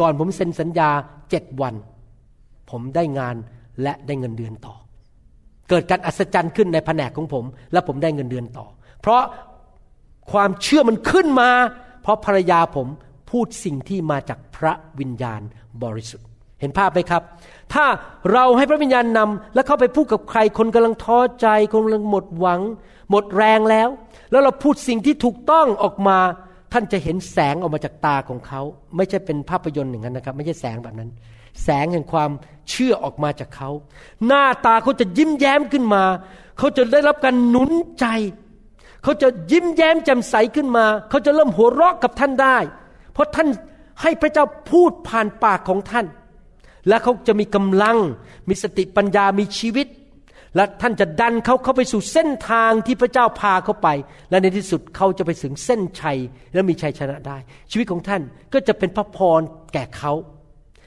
[0.00, 0.90] ก่อนผมเซ็นสัญญา
[1.30, 1.74] เจ็ดวัน
[2.70, 3.36] ผมได้งาน
[3.82, 4.74] และได้เงินเดือนต่อ
[5.68, 8.66] เกิดการอัศจรรย์ขึ้นในแผนกของผม และผมได้เงินเดือนต่อ
[9.00, 9.22] เพราะ
[10.32, 11.50] ความเชื่อมันขึ้นมา
[12.02, 12.86] เพราะภรรยาผม
[13.30, 15.40] พูดสิ่งที่มาจากพระวิญญาณ
[15.82, 16.26] บริสุทธิ์
[16.60, 17.22] เห็นภาพไหมครับ
[17.74, 17.84] ถ้า
[18.32, 22.60] เราให้พระวิญญาณนำแล้วเข้าไปพูดกับใครคนกำลังท้อใจคนกำลังหมดหวัง
[23.10, 23.88] หมดแรงแล้ว
[24.30, 26.18] แล้วเราพูดสิ่งที่ถูกต้องออกมา
[26.72, 28.60] ท่านจะเห็นแสงออกมาจากตาของเขา
[28.96, 31.10] ไม่ใช่เป็นภาพยนตร์อย่างนั้นนะครับ ไม่ใช่แสงแบบนั้น
[31.64, 32.30] แสงแห่งความ
[32.70, 33.70] เชื่อออกมาจากเขา
[34.26, 36.04] หน้าตาเขาจะยิ้มแย้มขึ้นมา
[36.58, 38.06] เขาจะได้รับการหนุนใจ
[39.02, 42.56] เขาจะยิ้มแย้มแจ่มใสขึ้นมา เขาจะเริ่มหัวเราะกับท่านได้
[43.12, 43.48] เพราะท่าน
[44.02, 46.06] ให้พระเจ้าพูดผ่านปากของท่าน
[46.88, 47.96] และเขาจะมีกำลัง
[48.48, 49.86] มีสติปัญญามีชีวิต
[50.56, 53.88] และท่านจะดันเขาเข้าไปสู่เส้นทางที่พระเจ้าพาเขาไป
[54.30, 56.18] และในที่สุดเขาจะไปถึงเส้นชัย
[56.54, 57.36] และมีชัยชนะได้
[57.70, 58.22] ชีวิตของท่าน
[58.52, 59.40] ก็จะเป็นพระพร
[59.72, 60.12] แก่เขา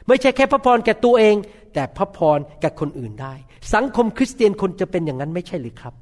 [0.07, 1.36] ไม่ใช่แค่พระพรแก่ตัวเอง
[1.74, 3.34] แต่พระพรแก่คนอื่นได้
[3.74, 5.93] สังคมคริสเตียนคนจะเป็นอย่างนั้นไม่ใช่หรือครับ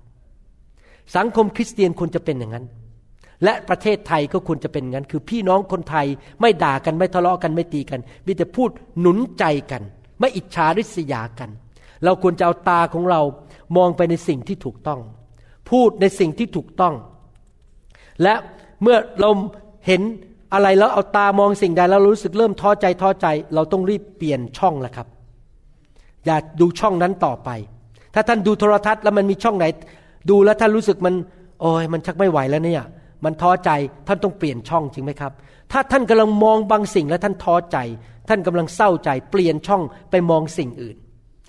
[1.15, 2.65] สังคมคริสเตียนควรจะเป็นอย่างนั้น
[3.43, 6.07] และประเทศไทยก็ควรจะเป็นงั้น คือพี่น้องคนไทย
[6.41, 9.83] ไม่ด่ากันไม่ทะเลาะกันไม่ตีกันมีแต่พูดหนุนใจกัน
[10.19, 11.49] ไม่อิจฉาริษยากัน
[12.03, 13.21] เราควรจะเอาตาของเรา
[13.77, 14.99] มองไปในสิ่งที่ถูกต้อง
[15.69, 16.93] พูดในสิ่งที่ถูกต้อง
[18.23, 18.33] และ
[18.81, 19.29] เมื่อเรา
[19.87, 20.01] เห็น
[20.53, 25.07] อะไรแล้วเอาตามองสิ่งใดแล้วรู้สึกเริ่มท้อใจท้อใจ เราต้องรีบเปลี่ยนช่องแล้วครับ
[26.25, 27.49] อย่าดูช่องนั้นต่อไป
[28.13, 29.65] ถ้าท่านดูโทรทัศน์แล้วมันมีช่องไหน
[30.29, 31.15] ดูแล้วท่านรู้สึกมัน
[31.61, 32.83] โอ้ยมันชักไม่ไหวแล้วเนี่ย
[33.25, 33.69] มันท้อใจ
[34.07, 35.31] ท่านต้องเปลี่ยนช่องจริงไหมครับ
[35.71, 37.77] ถ้าท่านกำลังมองบางสิ่งแล้วท่านท้อใจ
[38.29, 40.95] ท่านกำลังเศร้าใจ เปลี่ยนช่องไปมองสิ่งอื่น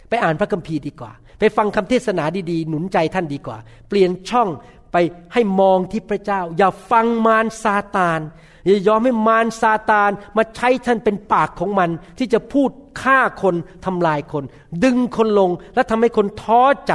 [0.09, 4.49] ไปอ่านพระคัมภีร์ดีกว่า ไปฟังคำเทศนาดีๆ หนุนใจท่านดีกว่า เปลี่ยนช่อง
[4.93, 4.97] ไป
[5.33, 8.21] ให้มองที่พระเจ้า อย่าฟังมารซาตาน
[8.67, 12.71] อย่ายอมให้มารซาตานมาใช้ท่านเป็นปากของมัน ที่จะพูด
[13.03, 14.45] ฆ่าคนทำลายคน
[14.85, 16.95] ดึงคนลงและทำให้คนท้อใจ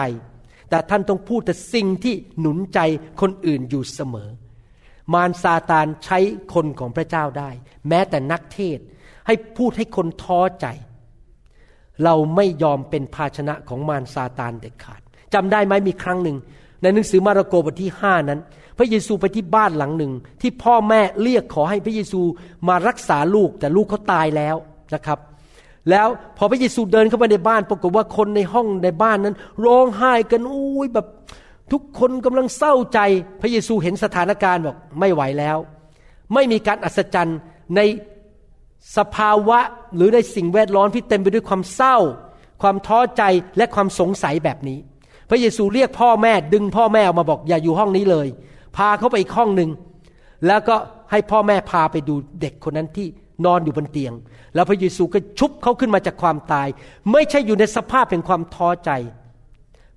[0.70, 2.80] แต่ท่านต้องพูดแต่สิ่งที่หนุนใจ
[3.22, 4.30] คนอื่นอยู่เสมอ
[5.14, 6.20] มารซาตานใช้
[6.54, 7.50] คนของพระเจ้าได้
[7.90, 8.80] แม้แต่นักเทศ
[9.28, 10.68] ให้พูดให้คนท้อใจ
[12.04, 15.02] เราไม่ยอมเป็นภาชนะของมารซาตานเด็ดขาด
[15.34, 16.38] จำได้ไหมมีครั้งหนึ่ง
[16.82, 18.40] ในหนังสือมาระโกบทที่ห้านั้น
[18.78, 22.22] พระเยซูไปที่บ้านหลังหนึ่ง ที่พ่อแม่เรียกขอให้พระเยซู
[22.68, 24.56] มารักษาลูกแต่ลูกเขาตายแล้ว
[24.94, 25.20] นะครับ
[25.90, 29.36] แล้วพอพระเยซูเดินเข้ามาในบ้าน ปรากฏว่าคนในห้องในบ้านนั้น
[29.66, 31.08] ร้องไห้กันอุ้ยแบบ
[31.72, 33.00] ทุกคนกำลังเศร้าใจ
[33.42, 35.58] พระเยซูเห็นสถานการณ์บอกไม่ไหวแล้ว
[36.34, 37.40] ไม่มีการอัศจรรย์
[37.76, 37.82] ใน
[38.98, 39.60] สภาวะ
[39.96, 41.98] หรือในสิ่งแวดล้อมที่เต็มไปด้วยความเศร้า
[42.62, 43.24] ความท้อใจ
[43.58, 44.80] และความสงสัยแบบนี้
[45.30, 48.28] พระเยซูเรียกพ่อแม่ดึงพ่อแม่ออกมาบอกอย่าอยู่ห้องนี้เลย
[48.78, 49.70] พาเขาไปอีกห้องหนึ่ง
[50.48, 50.76] แล้วก็
[51.12, 53.08] ให้พ่อแม่พาไปดูเด็กคนนั้นที่
[53.46, 54.14] นอนอยู่บนเตียง
[54.54, 56.68] แล้วพระเยซูก็ชุบเขาขึ้นมาจากความตาย
[57.12, 58.92] ไม่ใช่อยู่ในสภาพแห่งความท้อใจ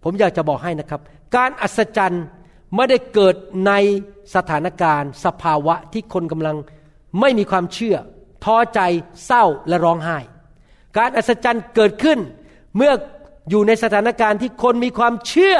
[0.02, 1.00] ผมอยากจะบอกให้นะครับ
[1.36, 2.24] การอัศจรรย์
[2.74, 3.34] ไม่ได้เกิด
[3.66, 3.72] ใน
[4.34, 6.56] สถานการณ์ สภาวะที่คนกำลัง
[7.20, 7.96] ไม่มีความเชื่อ
[8.44, 8.80] ท้อใจ
[9.26, 10.18] เศร้าและร้องไห้
[10.96, 12.18] การอัศจรรย์เกิดขึ้น
[12.76, 12.92] เมื่อ
[13.50, 15.56] อยู่ในสถานการณ์ที่คนมีความเชื่อ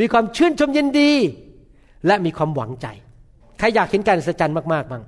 [0.00, 1.12] มีความชื่นชมยินดี
[2.06, 2.86] และมีความหวังใจ
[3.58, 5.02] ใครอยากเห็นการอัศจรรย์มากๆบ้าง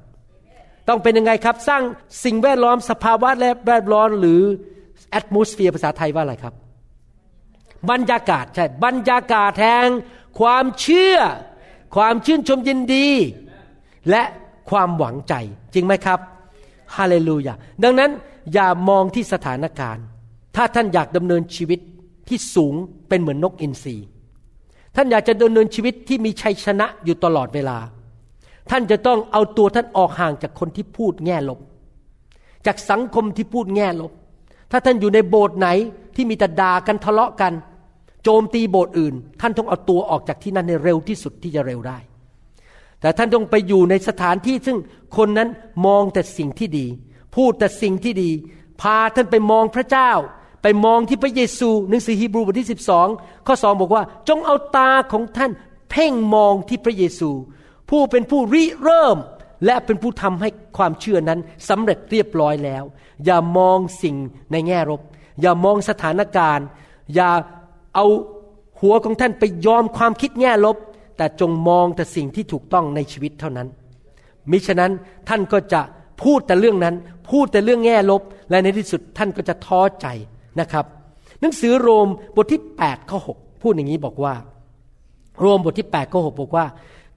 [0.89, 1.83] ต้องเป็นยังไงครับ สร้าง
[2.25, 4.43] สิ่งแวดล้อมสภาวะและแวดล้อมหรือ
[5.19, 6.55] atmosphere ภาษาไทยว่าอะไรครับ
[7.91, 9.89] บรรยากาศใช่บรรยากาศแห่ง
[10.41, 11.19] ความเชื่อ
[11.97, 13.09] ความชื่นชมยินดี
[14.11, 14.23] และ
[14.71, 15.35] ความหวังใจ
[15.75, 16.21] จริงไหมครับ
[16.97, 18.11] ฮาเลลูยาดังนั้น
[18.55, 20.05] อย่ามองที่สถานการณ์
[20.57, 21.81] ถ้าท่านอยากดำเนินชีวิต
[22.29, 22.75] ที่สูง
[23.09, 23.97] เป็นเหมือนนกอินทรี
[24.97, 27.79] ท่านอยากจะดำเนินชีวิตที่มีชัยชนะอยู่ตลอดเวลา
[28.71, 31.61] ท่านจะต้องเอาตัวท่านออกห่างจากคนที่พูดแง่ลบ
[32.67, 34.13] จากสังคมที่พูดแง่ลบ
[34.71, 35.69] ถ้าท่านอยู่ในโบสถ์ไหน
[36.15, 37.53] ที่มีแต่ด่ากันทะเลาะกัน
[38.23, 41.99] โจมตีโบสถ์อื่น ท่านต้องเอาตัวออกจากที่นั่นในเร็วที่สุดที่จะเร็วได้
[43.01, 44.79] แต่ท่านต้องไปอยู่ในสถานที่ซึ่ง
[45.17, 45.49] คนนั้น
[45.87, 46.87] มองแต่สิ่งที่ดี
[47.35, 48.31] พูดแต่สิ่งที่ดี
[48.81, 50.11] พาท่านไปมองพระเจ้า
[50.63, 52.69] ไปมองที่พระเยซูหนังสือฮีบรูบทที่
[53.07, 55.51] 12 ข้อสองบอกว่า จงเอาตาของท่าน
[55.91, 57.31] เพ่งมองที่พระเยซู
[57.91, 59.17] ผู้เป็นผู้ริเริ่ม
[59.65, 62.85] และเป็นผู้ทำให้ความเชื่อนั้นสำเร็จเรียบร้อยแล้ว
[63.25, 64.17] อย่ามองสิ่ง
[64.53, 65.01] ในแง่ลบ
[65.41, 66.67] อย่ามองสถานการณ์
[67.15, 67.31] อย่า
[67.95, 68.07] เอา
[68.81, 70.77] หัวของท่านไปยอมความคิดแง่ลบ
[71.17, 73.69] แต่จงมองแต่สิ่งที่ถูกต้องในชีวิตเท่านั้น
[74.51, 74.93] มิฉะนั้น
[75.29, 75.81] ท่านก็จะ
[76.23, 76.95] พูดแต่เรื่องนั้น
[77.31, 80.07] พูดแต่เรื่องแง่ลบ และในที่สุดท่านก็จะท้อใจ
[80.61, 80.85] นะครับ
[81.41, 84.35] หนังสือโรมบทที่8ข้อ6พูดอย่างนี้บอกว่า
[85.41, 86.67] โรมบทที่8ข้อ6บอกว่า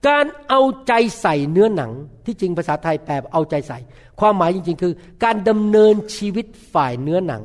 [0.08, 1.92] การเอาใจใส่เนื้อหนัง
[2.26, 3.80] ที่จริงภาษาไทยแปลเอาใจใส่
[4.20, 4.94] ความหมายจริง ๆ คือ
[5.24, 7.44] การดำเนินชีวิตฝ่ายเนื้อหนัง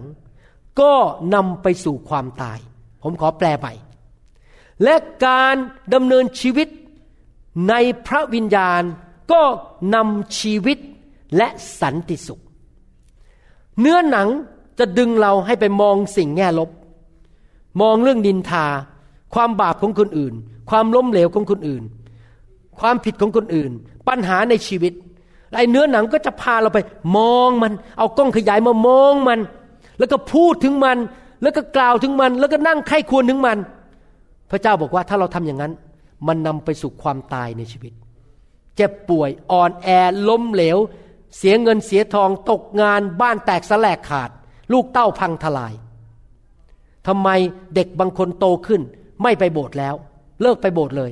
[0.80, 0.92] ก็
[1.34, 2.58] นำไปสู่ความตาย
[3.02, 3.72] ผมขอแปลใหม่
[4.82, 4.94] และ
[5.26, 5.56] การ
[5.94, 6.68] ดำเนินชีวิต
[7.68, 7.74] ใน
[8.06, 8.82] พระวิญญาณ
[9.32, 9.42] ก็
[9.94, 10.78] นำชีวิต
[11.36, 11.48] และ
[11.80, 12.40] สันติสุข
[13.80, 14.28] เนื้อหนัง
[14.78, 16.70] จะดึงเราให้ไปมองสิ่งแง่ลบ
[17.80, 18.66] มองเรื่องดินทา
[19.34, 20.34] ความบาปของคนอื่น
[20.70, 21.82] ความล้มเหลวของคนอื่น
[22.80, 23.70] ความผิดของคนอื่น
[24.08, 24.92] ปัญหาในชีวิต
[25.56, 26.78] ไอ้เนื้อหนังก็จะพาเราไป
[27.16, 29.40] มองมัน เอากล้องขยายมามองมัน
[29.98, 30.98] แล้วก็พูดถึงมัน
[31.42, 33.58] แล้วก็กล่าวถึงมัน แล้วก็นั่งไข้ควรถึงมัน
[34.50, 35.72] พระเจ้าบอกว่าถ้าเราทำอย่างนั้น
[36.26, 37.92] มันนำไปสู่ความตายในชีวิต
[38.76, 39.88] เจ็บป่วยอ่อนแอ
[40.28, 40.78] ล้มเหลว
[41.36, 44.30] เสียเงินเสียทองตกงานบ้านแตกสลายขาด
[44.72, 45.74] ลูกเต้าพังทลาย
[47.06, 47.28] ทำไม
[47.74, 48.80] เด็กบางคนโตขึ้น
[49.22, 49.94] ไม่ไปโบสถ์แล้ว
[50.42, 51.10] เลิกไปโบสถ์เลย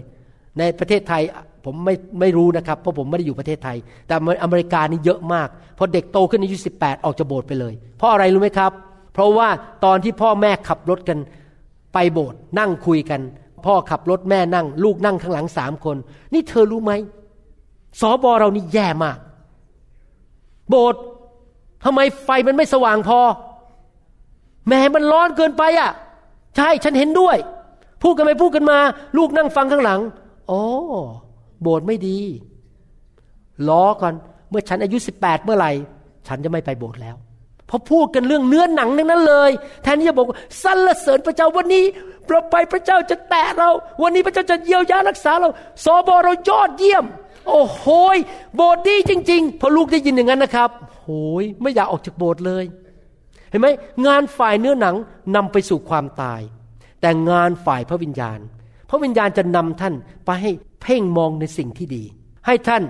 [0.58, 1.22] ในประเทศไทย
[1.64, 3.76] ผมไม่ไม่รู้นะครับเพราะผมไม่ได้อยู่ประเทศไทย
[4.06, 6.70] แต่อเมริกานี่เยอะมากพอเด็กโตขึ้นอายุสิ
[7.04, 8.72] ออกจากโบสถ์ไปเลย เพราะอะไรรู้ไหมครับ
[9.14, 9.48] เพราะว่า
[9.84, 11.18] ตอนที่พ่อแม่ขับรถกัน
[11.92, 13.20] ไปโบสถ์นั่งคุยกัน
[13.64, 15.96] พ่อขับรถแม่นั่ง ลูกนั่งข้างหลังสามคน
[16.32, 16.92] นี่เธอรู้ไหม
[18.00, 19.18] สอบอเรานี่แย่มาก
[20.68, 21.00] โบสถ์
[21.84, 23.20] ทำไมไฟมันไม่สว่างพอ
[24.68, 25.90] แม้มันร้อนเกินไปอะ
[26.56, 27.36] ใช่ฉันเห็นด้วย
[28.02, 28.78] พูดกันไปพูดกันมา
[29.16, 30.00] ลูกนั่งฟังข้างหลัง
[30.50, 30.62] อ๋อ
[31.62, 32.18] โบสถ์ไม่ดี
[33.68, 34.14] ล้อก่อน
[34.50, 35.70] เมื่อฉันอายุสิบแปดเมื่อไหร่
[36.28, 37.16] ฉันจะไม่ไปโบสถ์แล้ว
[37.72, 39.50] พราะพูดกันเรื่องเนื้อหนังทั้งนั้นเลย
[39.82, 41.84] แทนที่จะบอกสรรเสริญพระเจ้าวันนี้
[42.28, 43.70] เราไปพระเจ้าจะแตะเรา
[44.02, 45.48] วันนี้พระเจ้าจะเยียวยารักษาเรา
[45.84, 47.04] สอบอเรายอดเยี่ยม
[47.48, 47.84] โอ้โห
[48.54, 50.70] โบสถ์ดีจริง ๆ พอลูกได้ยินอย่างนั้นนะครับ
[51.04, 52.64] โอ้ยไม่อยากออกจากโบสถ์เลย
[53.50, 53.68] เห็นไหม
[54.06, 54.96] งานฝ่ายเนื้อหนัง
[55.36, 56.40] นำไปสู่ความตาย
[57.00, 58.38] แต่งานฝ่ายพระวิญญาณ
[58.90, 59.94] พระวิญญาณจะนำท่าน
[60.24, 60.50] ไปให้
[60.82, 62.04] เพ่งมองในสิ่งที่ดี
[62.46, 62.82] ให้ท่าน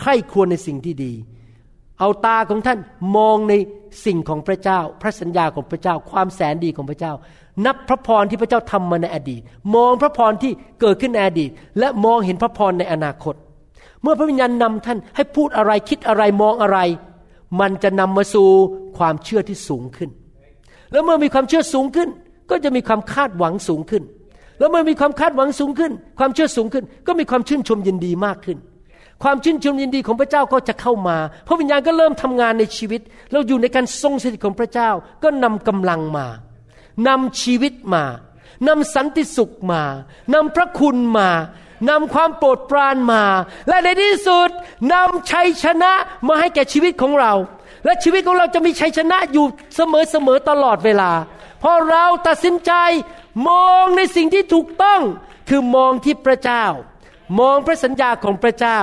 [0.00, 1.12] ใคร่ควรในสิ่งที่ดี
[2.00, 2.78] เอาตาของท่าน
[3.16, 3.54] มองใน
[4.04, 7.12] สิ่งของพระเจ้า พระสัญญาของพระเจ้า ความแสนดีของพระเจ้า
[7.66, 9.42] นับพระพรที่พระเจ้าทำมาในอดีต
[9.74, 13.34] มองพระพรที่เกิดขึ้นในอดีต และมองเห็นพระพรในอนาคต
[14.02, 16.78] เมื่อพระวิญญาณนำท่านให้พูดอะไรคิดอะไรมองอะไร
[17.60, 18.48] มันจะนำมาสู่
[18.98, 20.10] ความเชื่อที่สูงขึ้น
[20.92, 22.08] แล้วเมื่อมีความเชื่อสูงขึ้น
[22.50, 24.02] ก็จะมีความคาดหวังสูงขึ้น
[24.58, 28.58] แล้วเมื่อมีความคาดหวังสูงขึ้น ความเชื่อสูงขึ้น ก็มีความชื่นชมยินดีมากขึ้น
[29.24, 31.16] ความชื่นชมยินดีของพระเจ้าก็จะเข้ามา
[31.46, 33.00] พระวิญญาณก็เริ่มทำงานในชีวิต
[33.32, 34.90] เราอยู่ในการทรงสถิตของพระเจ้า
[35.22, 36.26] ก็นำกำลังมา
[37.08, 38.04] นำชีวิตมา
[38.68, 39.82] นำสันติสุขมา
[40.34, 41.30] นำพระคุณมา
[41.90, 43.22] นำความโปรดปรานมา
[43.68, 44.50] และในที่สุด
[44.92, 45.92] นำชัยชนะ
[46.28, 47.32] มาให้แก่ชีวิตของเรา
[47.84, 51.12] และชีวิตของเราจะมีชัยชนะอยู่เสมอๆตลอดเวลา
[51.60, 52.72] เพราะเราตัดสินใจ
[53.48, 55.00] มองในสิ่งที่ถูกต้อง
[55.48, 56.64] คือมองที่พระเจ้า
[57.40, 58.80] มองพระสัญญาของพระเจ้า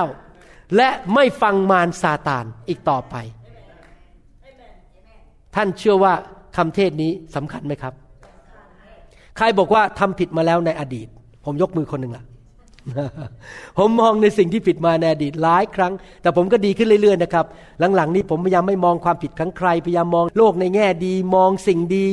[0.76, 3.14] และไม่ฟังมารซาตานอีกต่อไป
[5.54, 6.12] ท่านเชื่อว่า
[6.56, 7.94] คำเทศนี้สำคัญไหมครับ
[9.36, 11.08] ใครบอกว่าทำผิดมาแล้วในอดีต
[11.44, 12.24] ผมยกมือคนหนึ่งละ
[13.78, 15.92] ผมมองในสิ่งที่ผิดมาในอดีตหลายครั้ง
[16.22, 17.46] แต่ผมก็ดีขึ้นเรื่อยๆนะครับ
[17.96, 22.06] หลังๆ นี้ผมพยายามไม่มองความผิดของใคร พยายามมองโลกในแง่ดี มองสิ่งดี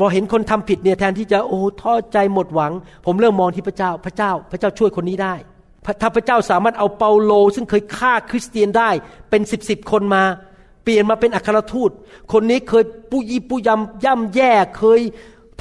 [0.00, 2.72] พอเห็นคนทำผิดเนี่ยแทนที่จะโอ้ท้อใจหมดหวัง
[3.06, 5.34] ผมเริ่มมองที่พระเจ้า พระเจ้า พระเจ้าช่วยคนนี้ได้
[6.00, 8.90] ถ้าพระเจ้าสามารถเอาเปาโล ซึ่งเคยฆ่าคริสเตียนได้
[9.30, 10.22] เป็นสิบสิบคนมา
[10.84, 11.90] เปลี่ยนมาเป็นอัครทูต
[12.32, 15.00] คนนี้เคยปุยปุยำย่ำแย่เคย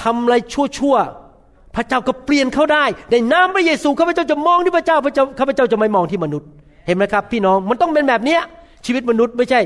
[0.02, 6.48] ทำอะไรชั่วๆพระเจ้าก็เปลี่ยนเขาได้ ในนามพระเยซูข้าพเจ้าจะมองที่พระเจ้าพระเจ้าข้าพเจ้าจะไม่มองที่มนุษย์
[6.86, 8.42] เห็นไหมครับ พี่น้องมันต้องเป็นแบบเนี้ย
[8.86, 9.62] ชีวิตมนุษย์ไม่ใช่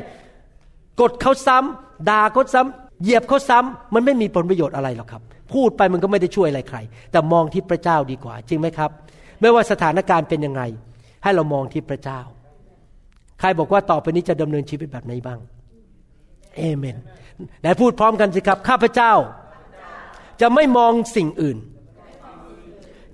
[1.02, 5.22] กดเขาซ้ำด่าเขาซ้ำเหยียบเขาซ้ำมันไม่มีผลประโยชน์อะไรหรอกครับ
[5.54, 6.78] พูดไปมันก็ไม่ได้ช่วยอะไรใคร
[7.12, 8.92] แต่มองที่พระเจ้าดีกว่า จริงไหมครับ
[9.42, 10.62] ไม่ว่าสถานการณ์เป็นยังไง
[11.24, 12.20] ให้เรามองที่พระเจ้า
[13.40, 15.40] ใครบอกว่าต่อไปนี้จะดำเนินชีวิตแบบไหนบ้าง
[16.58, 16.98] เอเมน
[17.62, 19.14] ไหนพูดพร้อมกันสิครับ ข้าพเจ้า
[20.42, 21.58] จะไม่มองสิ่งอื่น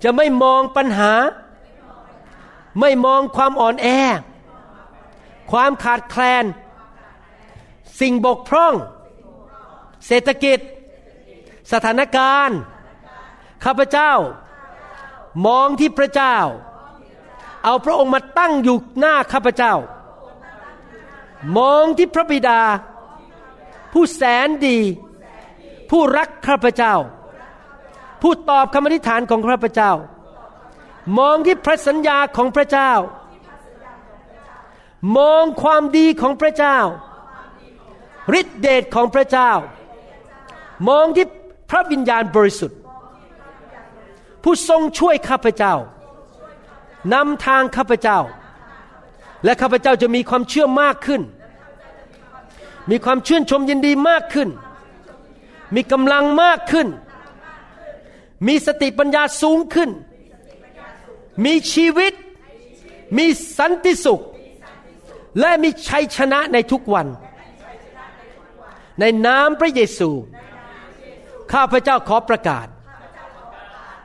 [0.04, 1.14] จะไม่มองปัญหา
[2.82, 3.88] ไม่มองความอ่อนแอ
[5.52, 6.46] ความขาดแคลน
[8.00, 8.74] สิ่งบกพร่อง
[10.08, 10.60] เศรษฐกิจ
[11.72, 12.60] สถานการณ์
[13.64, 14.12] ข้าพเจ้า
[15.46, 16.38] มองที่พระเจ้า
[17.64, 19.74] เอาพระองค์มาตั้งอยู่หน้าข้าพเจ้า
[21.58, 22.62] มองที่พระบิดา
[23.94, 24.80] ผู้แสนดี
[25.90, 26.94] ผู้รักข้าพเจ้า
[28.22, 29.92] ผู้ตอบคำอธิษฐานของข้าพเจ้า
[31.18, 32.92] มองที่พระสัญญาของพระเจ้า
[35.18, 36.78] มองความดีของพระเจ้า
[38.40, 39.52] ฤทธิเดชของพระเจ้า
[40.88, 41.26] มองที่
[41.70, 42.80] พระวิญญาณบริสุทธิ์
[44.44, 45.76] ผู้ทรงช่วยข้าพเจ้า
[47.14, 48.20] นำทางข้าพเจ้า
[49.44, 51.22] และข้าพเจ้าจะมีความเชื่อมากขึ้น
[52.90, 54.50] มีความชื่นชมยินดีมากขึ้น
[55.76, 56.88] มีกำลังมากขึ้น
[58.48, 59.90] มีสติปัญญาสูงขึ้น
[61.46, 62.14] มีชีวิต
[63.18, 63.26] มี
[63.58, 64.22] สันติสุข
[65.40, 67.08] และมีชัยชนะในทุกวัน
[69.00, 70.10] ในนามพระเยซู
[71.54, 72.68] ข้าพเจ้าขอประกาศ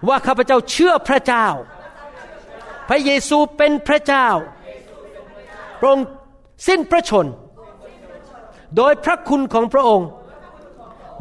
[0.08, 1.46] ว่าข้าพเจ้าเชื่อพระเจ้า
[2.88, 4.28] พระเยซูเป็นพระเจ้า
[5.80, 6.06] พระองค์
[6.66, 7.26] สิ้นพระชน
[8.76, 10.08] โดยพระคุณของพระองค์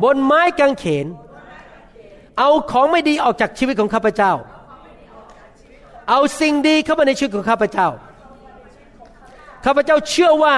[0.04, 1.08] บนไม้กางเขน
[2.40, 4.34] เอาของไม่ดีออกจากชีวิตของข้าพเจ้า
[6.10, 7.88] เอาสิ่งดีเข้ามาในชีวิตของข้าพเจ้า
[9.66, 10.58] ข้าพเจ้าเชื่อว่า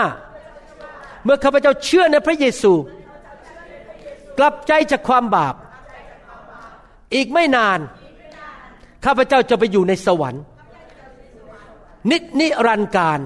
[1.23, 2.73] เมื่อข้าพเจ้าเชื่อในพระเยซู
[4.39, 5.55] กลับใจจากความบาป
[7.15, 7.79] อีกไม่นาน
[9.05, 10.43] ข้าพเจ้าจะไปอยู่ในสวรรค์
[12.11, 13.19] นิจนิรันดร์การ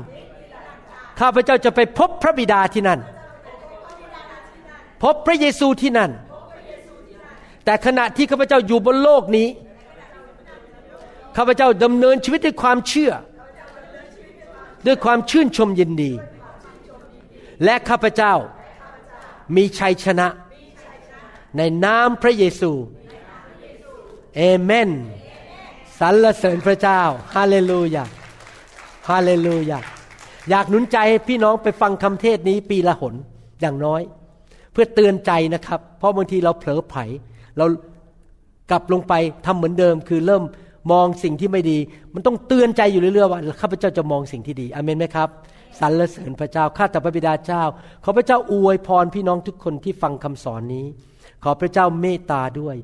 [1.20, 3.00] ข้าพเจ้าจะไปพบพระบิดาที่นั่น
[5.04, 6.12] พบพระเยซูที่นั่น
[7.66, 9.48] แต่ขณะที่ข้าพเจ้าอยู่บนโลกนี้
[11.38, 13.12] ข้าพเจ้าดำเนินชีวิตด้วยความเชื่อ
[14.86, 16.12] ด้วยความชื่นชมยินดี
[17.64, 18.34] และข้าพเจ้า
[19.56, 20.28] มีชัยชนะ
[21.58, 22.72] ในนามพระเยซู
[24.36, 24.90] เอเมน
[26.00, 27.02] สรรเสริญพระเจ้า
[27.36, 28.04] ฮาเลลูยา
[29.10, 29.80] ฮาเลลูยา
[30.50, 33.14] อยากหนุนใจพี่น้องไปฟังคำเทศนี้ปีละหน
[33.62, 34.02] อย่างน้อย
[34.72, 37.00] เพื่อเตือนใจนะครับ เพราะบางทีเราเผลอไผล
[37.58, 37.66] เรา
[38.72, 39.14] กลับลงไป
[39.46, 40.44] ทำเหมือนเดิม คือเริ่ม
[40.92, 41.78] มองสิ่งที่ไม่ดี
[42.14, 45.30] มันต้องเตือนใจอยู่เรื่อยๆว่าข้าพเจ้าจะมองสิ่งที่ดีอเมนไหมครับ
[45.80, 47.64] สรรเสริญพระเจ้าข้าแต่พระบิดาเจ้า
[48.04, 50.86] ขอพระเจ้าอวยพรพี่น้องทุกคนที่ฟังคำสอนนี้
[51.44, 52.76] ขอพระเจ้าเมตตาด้วย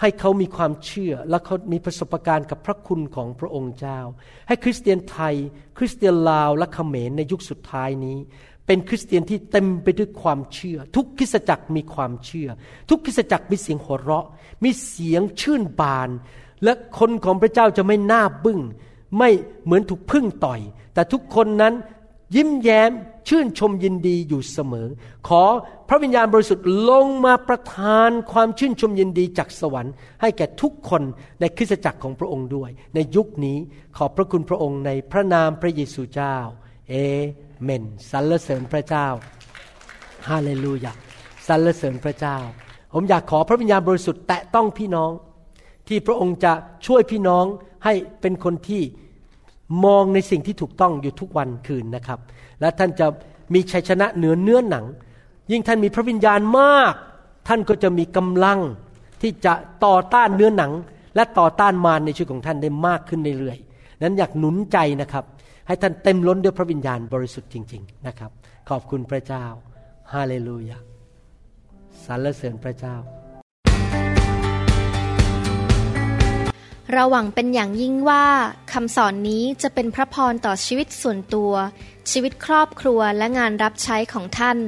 [0.00, 4.00] ให้เขามีความเชื่อและเขามีประสบการณ์กับพระคุณของพระองค์เจ้า
[4.48, 5.34] ให้คริสเตียนไทย
[5.78, 8.18] คริสเตียนลาวและเขมรในยุคสุดท้ายนี้
[8.66, 12.48] เป็นคริสเตียนที่เต็มไปด้วยความเชื่อ ทุกคริสตจักรมีความเชื่อ
[12.90, 14.26] ทุกคริสตจักรมีเสียงหัวเราะ
[14.64, 16.10] มีเสียงชื่นบาน
[16.64, 18.60] และคนของพระเจ้าจะไม่น่าบึง้ง
[19.18, 19.30] ไม่
[19.64, 20.60] เหมือนถูกพึ่งต่อย
[20.94, 21.74] แต่ทุกคนนั้น
[22.34, 22.90] ยิ้มแย้ม
[23.28, 24.88] ชื่นชมยินดีอยู่เสมอ
[25.28, 25.42] ขอ
[25.88, 31.02] พระวิญญาณบริสุทธิ์ลงมาประทานความชื่นชมยินดีจากสวรรค์ ให้แก่ทุกคน
[31.40, 33.58] ในคริสตจักรของพระองค์ด้วย ในยุคนี้
[33.96, 36.36] ขอบพระคุณพระองค์ในพระนามพระเยซูเจ้า
[36.90, 36.94] เอ
[37.62, 39.06] เมนสรรเสริญพระเจ้า
[40.28, 40.92] ฮาเลลูยา
[41.46, 42.38] สรรเสริญพระเจ้า
[42.94, 45.10] ผมอยากขอพระวิญญาณบริสุทธิ์แตะต้องพี่น้อง
[45.88, 46.52] ที่พระองค์จะ
[46.86, 47.44] ช่วยพี่น้อง
[47.84, 48.82] ให้เป็นคนที่
[49.84, 52.18] มองในสิ่งที่ถูกต้องอยู่ทุกวันคืนนะครับ
[52.60, 53.06] และท่านจะ
[53.54, 54.84] มีชัยชนะเหนือเนื้อหนัง
[55.50, 56.94] ยิ่งท่านมีพระวิญญาณมาก
[57.48, 58.58] ท่านก็จะมีกำลัง
[59.22, 59.52] ที่จะ
[59.84, 60.72] ต่อต้านเนื้อหนัง
[61.16, 65.24] และต่อต้านมารในชีวิตของท่านได้มากขึ้นเรื่อยๆนั้นอยากหนุนใจนะครับ
[65.66, 68.30] ให้ท่านเต็มล้นด้วยพระวิญญาณบริสุทธิ์จริง ๆนะครับ
[68.68, 69.44] ขอบคุณพระเจ้า
[70.12, 70.78] ฮาเลลูยา
[72.04, 72.96] สรรเสริญพระเจ้า
[76.92, 78.26] เราหวังเป็นอย่างยิ่งว่า
[78.72, 81.52] คำสอนนี้จะเป็นพระพรต่อชีวิตส่วนตัว
[82.10, 84.58] ชีวิตครอบครัวและงานรับใช้ของท่าน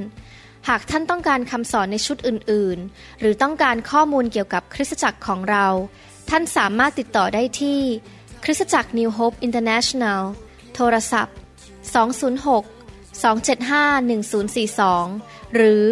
[0.68, 5.66] หากท่านต้องการคำสอนในชุดอื่น ๆ หรือต้องการข้อมูลเกี่ยวกับคริสตจักรของเรา
[6.30, 7.80] ท่านสามารถติดต่อได้ที่
[8.44, 10.22] คริสตจักร New Hope International
[10.74, 11.36] โทรศัพท์
[12.24, 12.68] 206
[13.22, 15.84] 275 1042 หรือ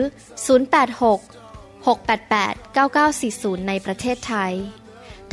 [0.46, 4.54] 086 688 9940 ในประเทศไทย